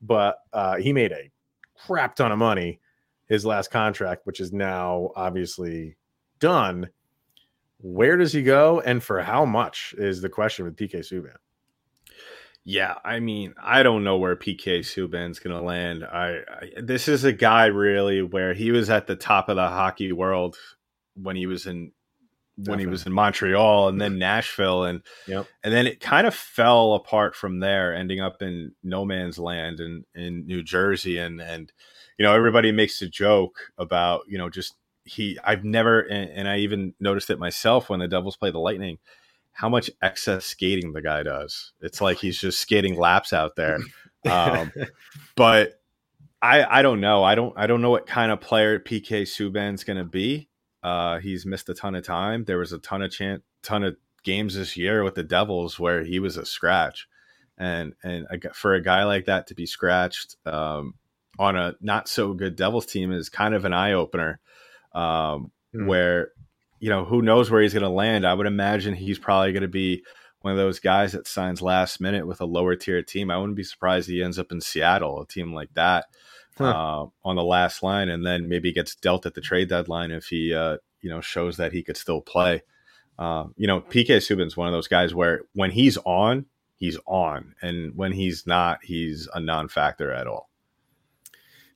but 0.00 0.38
uh, 0.52 0.76
he 0.76 0.92
made 0.92 1.12
a 1.12 1.30
crap 1.86 2.16
ton 2.16 2.32
of 2.32 2.38
money 2.38 2.80
his 3.26 3.44
last 3.44 3.70
contract, 3.70 4.26
which 4.26 4.40
is 4.40 4.52
now 4.52 5.10
obviously 5.14 5.96
done. 6.40 6.88
Where 7.78 8.16
does 8.16 8.32
he 8.32 8.42
go, 8.42 8.80
and 8.80 9.02
for 9.02 9.22
how 9.22 9.44
much 9.44 9.94
is 9.96 10.20
the 10.20 10.28
question 10.28 10.64
with 10.64 10.76
PK 10.76 10.96
Subban? 10.96 11.36
Yeah, 12.64 12.96
I 13.04 13.20
mean, 13.20 13.54
I 13.62 13.82
don't 13.82 14.04
know 14.04 14.18
where 14.18 14.36
PK 14.36 14.80
Subban's 14.80 15.38
going 15.38 15.56
to 15.56 15.62
land. 15.62 16.04
I, 16.04 16.40
I, 16.48 16.70
this 16.82 17.08
is 17.08 17.24
a 17.24 17.32
guy 17.32 17.66
really 17.66 18.20
where 18.20 18.52
he 18.52 18.70
was 18.70 18.90
at 18.90 19.06
the 19.06 19.16
top 19.16 19.48
of 19.48 19.56
the 19.56 19.68
hockey 19.68 20.12
world 20.12 20.58
when 21.14 21.36
he 21.36 21.46
was 21.46 21.66
in 21.66 21.92
when 22.64 22.78
he 22.78 22.86
was 22.86 23.06
in 23.06 23.12
Montreal 23.12 23.88
and 23.88 24.00
then 24.00 24.18
Nashville 24.18 24.84
and 24.84 25.02
yep. 25.26 25.46
and 25.62 25.72
then 25.72 25.86
it 25.86 26.00
kind 26.00 26.26
of 26.26 26.34
fell 26.34 26.94
apart 26.94 27.34
from 27.34 27.60
there, 27.60 27.94
ending 27.94 28.20
up 28.20 28.42
in 28.42 28.72
no 28.82 29.04
man's 29.04 29.38
land 29.38 29.80
in 29.80 30.04
in 30.14 30.46
New 30.46 30.62
Jersey 30.62 31.18
and 31.18 31.40
and 31.40 31.72
you 32.18 32.24
know 32.24 32.34
everybody 32.34 32.72
makes 32.72 33.00
a 33.02 33.08
joke 33.08 33.72
about 33.78 34.22
you 34.28 34.38
know 34.38 34.50
just 34.50 34.74
he 35.04 35.38
I've 35.44 35.64
never 35.64 36.00
and, 36.00 36.30
and 36.30 36.48
I 36.48 36.58
even 36.58 36.94
noticed 37.00 37.30
it 37.30 37.38
myself 37.38 37.88
when 37.88 38.00
the 38.00 38.08
Devils 38.08 38.36
play 38.36 38.50
the 38.50 38.58
Lightning 38.58 38.98
how 39.52 39.68
much 39.68 39.90
excess 40.00 40.46
skating 40.46 40.92
the 40.92 41.02
guy 41.02 41.22
does. 41.22 41.72
It's 41.80 42.00
like 42.00 42.18
he's 42.18 42.38
just 42.38 42.60
skating 42.60 42.96
laps 42.96 43.32
out 43.32 43.56
there. 43.56 43.78
Um, 44.24 44.72
but 45.36 45.80
I 46.42 46.78
I 46.78 46.82
don't 46.82 47.00
know. 47.00 47.22
I 47.22 47.34
don't 47.34 47.52
I 47.56 47.66
don't 47.66 47.82
know 47.82 47.90
what 47.90 48.06
kind 48.06 48.32
of 48.32 48.40
player 48.40 48.78
PK 48.78 49.22
Subban's 49.22 49.84
going 49.84 49.98
to 49.98 50.04
be. 50.04 50.48
Uh, 50.82 51.18
he's 51.18 51.44
missed 51.44 51.68
a 51.68 51.74
ton 51.74 51.94
of 51.94 52.04
time. 52.04 52.44
There 52.44 52.58
was 52.58 52.72
a 52.72 52.78
ton 52.78 53.02
of 53.02 53.10
chance, 53.10 53.42
ton 53.62 53.84
of 53.84 53.96
games 54.24 54.54
this 54.54 54.76
year 54.76 55.04
with 55.04 55.14
the 55.14 55.22
Devils 55.22 55.78
where 55.78 56.04
he 56.04 56.18
was 56.18 56.36
a 56.36 56.46
scratch, 56.46 57.06
and 57.58 57.94
and 58.02 58.26
for 58.54 58.74
a 58.74 58.82
guy 58.82 59.04
like 59.04 59.26
that 59.26 59.48
to 59.48 59.54
be 59.54 59.66
scratched 59.66 60.36
um, 60.46 60.94
on 61.38 61.56
a 61.56 61.74
not 61.80 62.08
so 62.08 62.32
good 62.32 62.56
Devils 62.56 62.86
team 62.86 63.12
is 63.12 63.28
kind 63.28 63.54
of 63.54 63.64
an 63.64 63.72
eye 63.72 63.92
opener. 63.92 64.40
Um, 64.94 65.52
mm. 65.74 65.86
Where 65.86 66.30
you 66.78 66.88
know 66.88 67.04
who 67.04 67.22
knows 67.22 67.50
where 67.50 67.62
he's 67.62 67.74
going 67.74 67.82
to 67.82 67.90
land. 67.90 68.26
I 68.26 68.34
would 68.34 68.46
imagine 68.46 68.94
he's 68.94 69.18
probably 69.18 69.52
going 69.52 69.62
to 69.62 69.68
be 69.68 70.02
one 70.40 70.52
of 70.52 70.58
those 70.58 70.80
guys 70.80 71.12
that 71.12 71.26
signs 71.26 71.60
last 71.60 72.00
minute 72.00 72.26
with 72.26 72.40
a 72.40 72.46
lower 72.46 72.74
tier 72.74 73.02
team. 73.02 73.30
I 73.30 73.36
wouldn't 73.36 73.56
be 73.56 73.62
surprised 73.62 74.08
he 74.08 74.22
ends 74.22 74.38
up 74.38 74.50
in 74.50 74.62
Seattle, 74.62 75.20
a 75.20 75.26
team 75.26 75.52
like 75.52 75.74
that 75.74 76.06
huh. 76.60 77.02
uh, 77.04 77.06
on 77.24 77.36
the 77.36 77.44
last 77.44 77.82
line, 77.82 78.08
and 78.08 78.24
then 78.24 78.48
maybe 78.48 78.72
gets 78.72 78.94
dealt 78.94 79.26
at 79.26 79.34
the 79.34 79.40
trade 79.40 79.68
deadline 79.68 80.10
if 80.10 80.26
he 80.26 80.54
uh, 80.54 80.78
you 81.00 81.10
know 81.10 81.20
shows 81.20 81.56
that 81.56 81.72
he 81.72 81.82
could 81.82 81.96
still 81.96 82.20
play. 82.20 82.62
Uh, 83.18 83.46
you 83.56 83.66
know, 83.66 83.80
PK 83.80 84.16
Subban's 84.16 84.56
one 84.56 84.66
of 84.66 84.72
those 84.72 84.88
guys 84.88 85.14
where 85.14 85.42
when 85.52 85.70
he's 85.70 85.98
on, 85.98 86.46
he's 86.76 86.98
on, 87.06 87.54
and 87.60 87.94
when 87.94 88.12
he's 88.12 88.46
not, 88.46 88.78
he's 88.82 89.28
a 89.34 89.40
non-factor 89.40 90.10
at 90.10 90.26
all. 90.26 90.48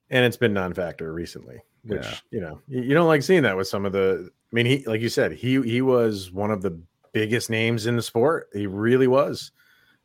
And 0.08 0.24
it's 0.24 0.38
been 0.38 0.54
non-factor 0.54 1.12
recently, 1.12 1.60
which 1.84 2.02
yeah. 2.02 2.14
you 2.30 2.40
know 2.40 2.60
you 2.68 2.94
don't 2.94 3.08
like 3.08 3.22
seeing 3.22 3.42
that 3.42 3.56
with 3.56 3.68
some 3.68 3.84
of 3.84 3.92
the. 3.92 4.30
I 4.30 4.54
mean, 4.54 4.66
he 4.66 4.84
like 4.86 5.00
you 5.00 5.08
said, 5.08 5.32
he 5.32 5.60
he 5.62 5.82
was 5.82 6.30
one 6.30 6.50
of 6.50 6.62
the 6.62 6.80
biggest 7.12 7.50
names 7.50 7.86
in 7.86 7.96
the 7.96 8.02
sport. 8.02 8.48
He 8.52 8.66
really 8.66 9.06
was 9.06 9.50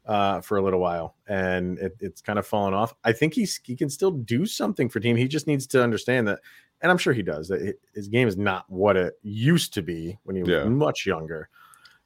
uh, 0.09 0.41
for 0.41 0.57
a 0.57 0.61
little 0.63 0.79
while, 0.79 1.15
and 1.27 1.77
it, 1.77 1.95
it's 1.99 2.19
kind 2.19 2.39
of 2.39 2.47
fallen 2.47 2.73
off. 2.73 2.95
I 3.03 3.13
think 3.13 3.35
he's 3.35 3.59
he 3.63 3.75
can 3.75 3.91
still 3.91 4.09
do 4.09 4.47
something 4.47 4.89
for 4.89 4.99
team. 4.99 5.15
He 5.15 5.27
just 5.27 5.45
needs 5.45 5.67
to 5.67 5.83
understand 5.83 6.27
that, 6.27 6.39
and 6.81 6.91
I'm 6.91 6.97
sure 6.97 7.13
he 7.13 7.21
does. 7.21 7.49
That 7.49 7.75
his 7.93 8.07
game 8.07 8.27
is 8.27 8.35
not 8.35 8.65
what 8.69 8.97
it 8.97 9.13
used 9.21 9.75
to 9.75 9.83
be 9.83 10.17
when 10.23 10.35
he 10.35 10.41
was 10.41 10.49
yeah. 10.49 10.63
much 10.63 11.05
younger. 11.05 11.49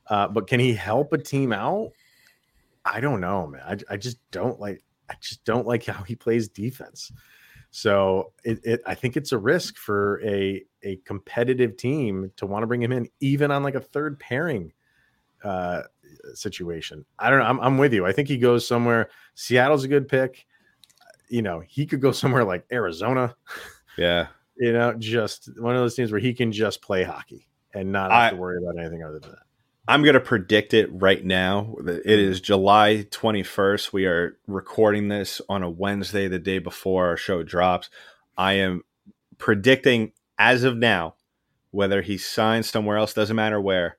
Uh, 0.07 0.27
but 0.27 0.47
can 0.47 0.59
he 0.59 0.73
help 0.73 1.13
a 1.13 1.17
team 1.17 1.53
out? 1.53 1.91
I 2.83 2.99
don't 2.99 3.21
know, 3.21 3.47
man. 3.47 3.61
I, 3.65 3.93
I 3.93 3.97
just 3.97 4.17
don't 4.31 4.59
like. 4.59 4.83
I 5.09 5.15
just 5.21 5.45
don't 5.45 5.65
like 5.65 5.85
how 5.85 6.03
he 6.03 6.15
plays 6.15 6.49
defense. 6.49 7.09
So 7.71 8.33
it, 8.43 8.59
it, 8.65 8.81
I 8.85 8.95
think 8.95 9.15
it's 9.15 9.31
a 9.31 9.37
risk 9.37 9.77
for 9.77 10.21
a 10.25 10.61
a 10.83 10.97
competitive 11.05 11.77
team 11.77 12.33
to 12.35 12.45
want 12.45 12.63
to 12.63 12.67
bring 12.67 12.83
him 12.83 12.91
in, 12.91 13.07
even 13.21 13.49
on 13.49 13.63
like 13.63 13.75
a 13.75 13.81
third 13.81 14.19
pairing 14.19 14.73
uh, 15.41 15.83
situation. 16.33 17.05
I 17.19 17.29
don't 17.29 17.39
know. 17.39 17.45
I'm, 17.45 17.59
I'm 17.59 17.77
with 17.77 17.93
you. 17.93 18.05
I 18.05 18.11
think 18.11 18.27
he 18.27 18.37
goes 18.37 18.67
somewhere. 18.67 19.09
Seattle's 19.35 19.83
a 19.83 19.87
good 19.87 20.07
pick. 20.07 20.45
You 21.29 21.41
know, 21.41 21.61
he 21.65 21.85
could 21.85 22.01
go 22.01 22.11
somewhere 22.11 22.43
like 22.43 22.65
Arizona. 22.71 23.35
Yeah. 23.97 24.27
you 24.57 24.73
know, 24.73 24.93
just 24.93 25.49
one 25.57 25.75
of 25.75 25.81
those 25.81 25.95
teams 25.95 26.11
where 26.11 26.21
he 26.21 26.33
can 26.33 26.51
just 26.51 26.81
play 26.81 27.03
hockey 27.03 27.47
and 27.73 27.91
not 27.91 28.11
have 28.11 28.21
I, 28.21 28.29
to 28.31 28.35
worry 28.35 28.57
about 28.57 28.79
anything 28.79 29.03
other 29.03 29.19
than 29.19 29.31
that. 29.31 29.39
I'm 29.87 30.03
going 30.03 30.13
to 30.13 30.21
predict 30.21 30.73
it 30.73 30.89
right 30.93 31.23
now. 31.23 31.75
It 31.85 32.05
is 32.05 32.39
July 32.39 33.05
21st. 33.09 33.91
We 33.91 34.05
are 34.05 34.37
recording 34.47 35.09
this 35.09 35.41
on 35.49 35.61
a 35.61 35.69
Wednesday, 35.69 36.29
the 36.29 36.39
day 36.39 36.59
before 36.59 37.07
our 37.07 37.17
show 37.17 37.43
drops. 37.43 37.89
I 38.37 38.53
am 38.53 38.83
predicting 39.37 40.13
as 40.37 40.63
of 40.63 40.77
now, 40.77 41.15
whether 41.71 42.01
he 42.01 42.17
signs 42.17 42.69
somewhere 42.69 42.97
else, 42.97 43.13
doesn't 43.13 43.35
matter 43.35 43.59
where, 43.59 43.97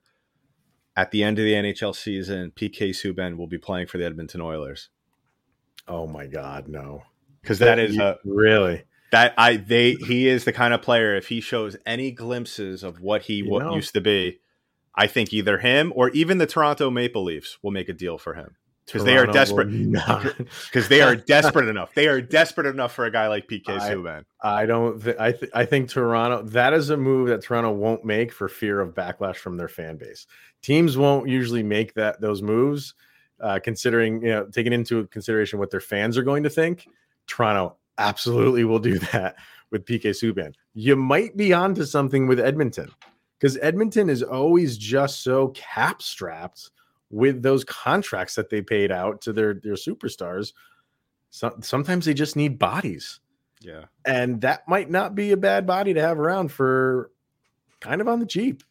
at 0.96 1.11
the 1.11 1.22
end 1.22 1.38
of 1.38 1.44
the 1.44 1.52
NHL 1.52 1.94
season, 1.94 2.52
PK 2.54 2.90
Subban 2.90 3.37
will 3.37 3.46
be 3.46 3.59
playing 3.59 3.87
for 3.87 3.98
the 3.98 4.04
Edmonton 4.04 4.40
Oilers. 4.40 4.88
Oh 5.87 6.07
my 6.07 6.26
God, 6.26 6.68
no! 6.68 7.02
Because 7.42 7.59
that 7.59 7.78
is 7.78 7.98
a, 7.98 8.18
really 8.24 8.85
that 9.14 9.33
I 9.38 9.57
they 9.57 9.92
he 9.92 10.26
is 10.26 10.44
the 10.44 10.52
kind 10.52 10.74
of 10.74 10.83
player. 10.83 11.14
If 11.14 11.28
he 11.28 11.40
shows 11.40 11.76
any 11.87 12.11
glimpses 12.11 12.83
of 12.83 13.00
what 13.00 13.22
he 13.22 13.42
what 13.42 13.72
used 13.72 13.94
to 13.94 14.00
be, 14.00 14.40
I 14.94 15.07
think 15.07 15.33
either 15.33 15.59
him 15.59 15.92
or 15.94 16.11
even 16.11 16.38
the 16.38 16.46
Toronto 16.46 16.90
Maple 16.90 17.22
Leafs 17.22 17.59
will 17.62 17.70
make 17.70 17.88
a 17.88 17.92
deal 17.92 18.18
for 18.18 18.35
him 18.35 18.57
because 18.87 19.05
they 19.05 19.16
are 19.16 19.27
desperate. 19.27 19.68
Because 20.66 20.88
they 20.88 21.01
are 21.01 21.16
desperate 21.35 21.68
enough. 21.68 21.94
They 21.94 22.07
are 22.07 22.20
desperate 22.20 22.66
enough 22.66 22.92
for 22.92 23.05
a 23.07 23.11
guy 23.11 23.29
like 23.29 23.49
PK 23.49 23.64
Subban. 23.64 24.25
I 24.42 24.66
don't. 24.66 25.03
Th- 25.03 25.16
I 25.18 25.33
th- 25.33 25.51
I 25.55 25.64
think 25.64 25.88
Toronto. 25.88 26.42
That 26.42 26.73
is 26.73 26.90
a 26.90 26.97
move 26.97 27.29
that 27.29 27.42
Toronto 27.42 27.73
won't 27.73 28.05
make 28.05 28.33
for 28.33 28.49
fear 28.49 28.81
of 28.81 28.94
backlash 28.94 29.37
from 29.37 29.57
their 29.57 29.68
fan 29.68 29.97
base. 29.97 30.27
Teams 30.62 30.97
won't 30.97 31.29
usually 31.29 31.62
make 31.62 31.94
that 31.94 32.20
those 32.20 32.42
moves, 32.42 32.94
uh, 33.40 33.59
considering 33.62 34.23
you 34.23 34.29
know 34.29 34.47
taking 34.47 34.73
into 34.73 35.07
consideration 35.09 35.59
what 35.59 35.70
their 35.70 35.81
fans 35.81 36.18
are 36.18 36.23
going 36.23 36.42
to 36.42 36.51
think. 36.51 36.87
Toronto 37.27 37.77
absolutely 37.99 38.64
will 38.64 38.79
do 38.79 38.99
that 38.99 39.37
with 39.70 39.87
PK 39.87 40.11
Subban. 40.11 40.55
You 40.75 40.97
might 40.97 41.37
be 41.37 41.53
onto 41.53 41.85
something 41.85 42.27
with 42.27 42.38
Edmonton 42.38 42.90
because 43.38 43.57
Edmonton 43.59 44.11
is 44.11 44.23
always 44.23 44.77
just 44.77 45.23
so 45.23 45.49
cap 45.49 46.03
strapped 46.03 46.70
with 47.14 47.42
those 47.42 47.64
contracts 47.64 48.35
that 48.35 48.50
they 48.50 48.61
paid 48.61 48.90
out 48.90 49.22
to 49.22 49.33
their 49.33 49.55
their 49.55 49.74
superstars. 49.74 50.53
So, 51.31 51.57
sometimes 51.61 52.05
they 52.05 52.14
just 52.14 52.37
need 52.37 52.59
bodies. 52.59 53.20
Yeah. 53.61 53.85
And 54.05 54.40
that 54.42 54.68
might 54.68 54.90
not 54.90 55.14
be 55.14 55.33
a 55.33 55.37
bad 55.37 55.66
body 55.66 55.94
to 55.94 56.00
have 56.00 56.18
around 56.18 56.50
for 56.53 57.11
kind 57.81 58.00
of 58.00 58.09
on 58.09 58.20
the 58.20 58.27
cheap. 58.27 58.62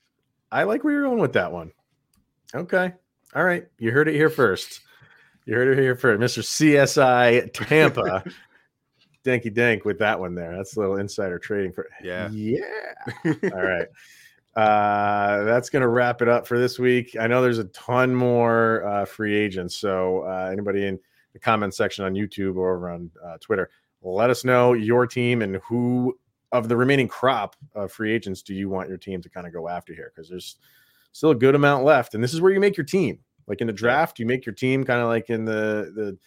I 0.51 0.63
like 0.63 0.83
where 0.83 0.93
you're 0.93 1.03
going 1.03 1.19
with 1.19 1.33
that 1.33 1.51
one. 1.51 1.71
Okay. 2.53 2.93
All 3.33 3.43
right. 3.43 3.65
You 3.79 3.91
heard 3.91 4.07
it 4.07 4.13
here 4.13 4.29
first. 4.29 4.81
You 5.45 5.55
heard 5.55 5.77
it 5.77 5.81
here 5.81 5.95
first. 5.95 6.21
Mr. 6.21 6.43
CSI 6.43 7.51
Tampa. 7.53 8.23
Danky 9.25 9.53
Dank 9.53 9.85
with 9.85 9.99
that 9.99 10.19
one 10.19 10.35
there. 10.35 10.55
That's 10.55 10.75
a 10.75 10.79
little 10.79 10.97
insider 10.97 11.39
trading 11.39 11.71
for 11.71 11.87
Yeah. 12.03 12.29
Yeah. 12.29 12.59
All 13.25 13.63
right. 13.63 13.87
Uh, 14.55 15.43
that's 15.43 15.69
going 15.69 15.81
to 15.81 15.87
wrap 15.87 16.21
it 16.21 16.29
up 16.29 16.45
for 16.45 16.59
this 16.59 16.77
week. 16.77 17.15
I 17.19 17.25
know 17.27 17.41
there's 17.41 17.57
a 17.57 17.63
ton 17.65 18.13
more 18.13 18.85
uh, 18.85 19.05
free 19.05 19.35
agents. 19.35 19.75
So, 19.75 20.23
uh, 20.27 20.49
anybody 20.51 20.85
in 20.85 20.99
the 21.33 21.39
comment 21.39 21.73
section 21.73 22.05
on 22.05 22.13
YouTube 22.13 22.55
or 22.57 22.75
over 22.75 22.89
on 22.89 23.09
uh, 23.25 23.37
Twitter, 23.39 23.71
let 24.03 24.29
us 24.29 24.43
know 24.43 24.73
your 24.73 25.07
team 25.07 25.41
and 25.41 25.55
who 25.57 26.17
of 26.51 26.69
the 26.69 26.77
remaining 26.77 27.07
crop 27.07 27.55
of 27.73 27.91
free 27.91 28.13
agents 28.13 28.43
do 28.43 28.53
you 28.53 28.69
want 28.69 28.87
your 28.87 28.97
team 28.97 29.21
to 29.21 29.29
kind 29.29 29.47
of 29.47 29.53
go 29.53 29.67
after 29.67 29.93
here? 29.93 30.11
Because 30.15 30.29
there's 30.29 30.57
still 31.11 31.31
a 31.31 31.35
good 31.35 31.55
amount 31.55 31.83
left. 31.83 32.13
And 32.13 32.23
this 32.23 32.33
is 32.33 32.41
where 32.41 32.51
you 32.51 32.59
make 32.59 32.77
your 32.77 32.85
team. 32.85 33.19
Like 33.47 33.59
in 33.59 33.67
the 33.67 33.73
draft, 33.73 34.19
you 34.19 34.27
make 34.27 34.45
your 34.45 34.53
team 34.53 34.83
kind 34.83 35.01
of 35.01 35.07
like 35.07 35.31
in 35.31 35.45
the, 35.45 35.91
the, 35.95 36.17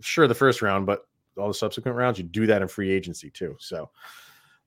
sure, 0.00 0.28
the 0.28 0.34
first 0.34 0.62
round, 0.62 0.86
but 0.86 1.06
all 1.36 1.48
the 1.48 1.54
subsequent 1.54 1.96
rounds, 1.96 2.18
you 2.18 2.24
do 2.24 2.46
that 2.46 2.62
in 2.62 2.68
free 2.68 2.90
agency 2.90 3.28
too. 3.28 3.56
So, 3.58 3.90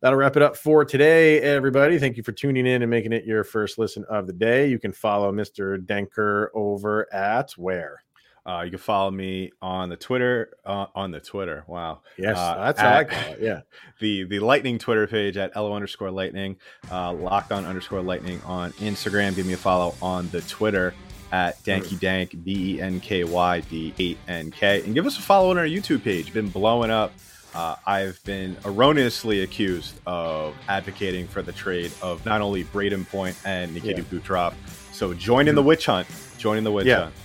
That'll 0.04 0.20
wrap 0.20 0.36
it 0.36 0.42
up 0.42 0.58
for 0.58 0.84
today, 0.84 1.40
everybody. 1.40 1.98
Thank 1.98 2.18
you 2.18 2.24
for 2.24 2.34
tuning 2.34 2.68
in 2.68 2.82
and 2.82 2.92
making 2.92 3.14
it 3.14 3.24
your 3.24 3.46
first 3.46 3.78
listen 3.78 4.04
of 4.10 4.28
the 4.28 4.34
day. 4.34 4.68
You 4.68 4.78
can 4.78 4.92
follow 4.92 5.32
Mr. 5.32 5.78
Denker 5.78 6.48
over 6.54 7.08
at 7.14 7.52
where? 7.52 8.04
Uh, 8.46 8.64
you 8.66 8.72
can 8.72 8.80
follow 8.80 9.12
me 9.12 9.50
on 9.62 9.88
the 9.88 9.96
Twitter 9.96 10.58
uh, 10.66 10.88
on 10.94 11.12
the 11.12 11.22
Twitter. 11.22 11.64
Wow. 11.68 12.02
Yes, 12.18 12.38
Uh, 12.38 12.66
that's 12.66 12.82
how 12.82 12.98
I 12.98 13.04
call 13.06 13.32
it. 13.32 13.40
Yeah. 13.42 13.62
the 14.02 14.26
the 14.26 14.42
lightning 14.42 14.78
twitter 14.78 15.08
page 15.08 15.38
at 15.38 15.56
lo 15.56 15.74
underscore 15.74 16.12
lightning 16.12 16.58
uh 16.92 17.14
locked 17.14 17.54
on 17.54 17.64
underscore 17.64 18.02
lightning 18.02 18.42
on 18.44 18.74
instagram 18.74 19.34
give 19.34 19.46
me 19.46 19.54
a 19.54 19.58
follow 19.58 19.96
on 20.02 20.28
the 20.32 20.42
twitter 20.42 20.94
at 21.32 21.58
danky 21.64 21.98
dank 21.98 22.36
b-e-n-k-y-d-8-n-k 22.44 24.84
and 24.84 24.94
give 24.94 25.06
us 25.06 25.18
a 25.18 25.22
follow 25.22 25.52
on 25.52 25.58
our 25.58 25.64
youtube 25.66 26.04
page 26.04 26.34
been 26.34 26.50
blowing 26.50 26.92
up 26.92 27.14
uh, 27.56 27.76
I've 27.86 28.24
been 28.24 28.58
erroneously 28.66 29.42
accused 29.44 29.94
of 30.06 30.56
advocating 30.68 31.28
for 31.28 31.42
the 31.42 31.52
trade 31.52 31.92
of 32.02 32.26
not 32.26 32.42
only 32.42 32.64
Brayden 32.66 33.08
Point 33.10 33.36
and 33.46 33.74
Nikita 33.74 34.02
Yeah. 34.02 34.20
Kucherov. 34.20 34.54
So 34.92 35.14
join 35.14 35.48
in 35.48 35.56
the 35.56 35.64
witch 35.64 35.86
hunt. 35.86 36.08
Join 36.38 36.58
in 36.58 36.64
the 36.64 36.72
witch 36.72 36.86
Yeah. 36.88 37.04
hunt. 37.06 37.16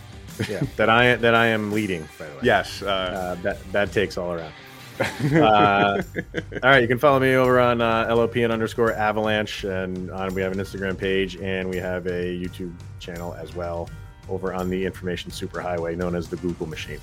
Yeah. 0.49 0.63
that 0.77 0.89
I 0.91 1.17
that 1.17 1.35
I 1.35 1.47
am 1.47 1.73
leading, 1.73 2.03
by 2.19 2.27
the 2.27 2.33
way. 2.35 2.41
Yes. 2.43 2.83
Uh, 2.83 3.37
Uh, 3.47 3.55
bad 3.73 3.93
takes 3.93 4.17
all 4.19 4.33
around. 4.33 4.53
Uh, 5.33 6.03
all 6.63 6.71
right, 6.71 6.83
you 6.83 6.89
can 6.89 6.99
follow 6.99 7.21
me 7.21 7.35
over 7.35 7.61
on 7.61 7.81
uh, 7.81 8.07
LOP 8.13 8.35
and 8.37 8.53
underscore 8.53 8.93
avalanche, 8.93 9.63
and 9.65 10.11
on 10.11 10.35
we 10.35 10.43
have 10.43 10.51
an 10.51 10.59
Instagram 10.59 10.99
page 10.99 11.37
and 11.37 11.69
we 11.71 11.77
have 11.77 12.07
a 12.09 12.37
YouTube 12.37 12.73
channel 12.99 13.33
as 13.35 13.55
well 13.55 13.89
over 14.29 14.53
on 14.53 14.69
the 14.69 14.85
information 14.85 15.31
superhighway 15.31 15.97
known 15.97 16.17
as 16.17 16.29
the 16.29 16.37
Google 16.39 16.67
machine. 16.67 16.99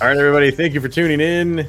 All 0.00 0.08
right, 0.08 0.16
everybody, 0.18 0.50
thank 0.50 0.74
you 0.74 0.80
for 0.82 0.88
tuning 0.88 1.20
in. 1.22 1.66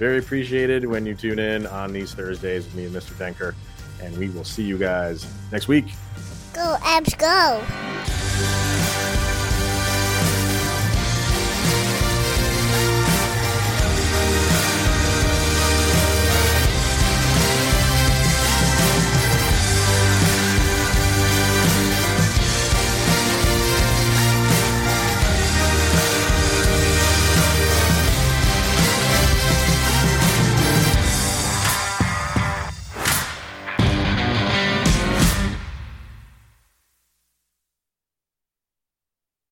Very 0.00 0.18
appreciated 0.18 0.86
when 0.86 1.04
you 1.04 1.14
tune 1.14 1.38
in 1.38 1.66
on 1.66 1.92
these 1.92 2.14
Thursdays 2.14 2.64
with 2.64 2.74
me 2.74 2.86
and 2.86 2.94
Mr. 2.94 3.12
Denker. 3.18 3.54
And 4.00 4.16
we 4.16 4.30
will 4.30 4.44
see 4.44 4.62
you 4.62 4.78
guys 4.78 5.30
next 5.52 5.68
week. 5.68 5.88
Go, 6.54 6.78
Avs, 6.80 7.18
go. 7.18 8.69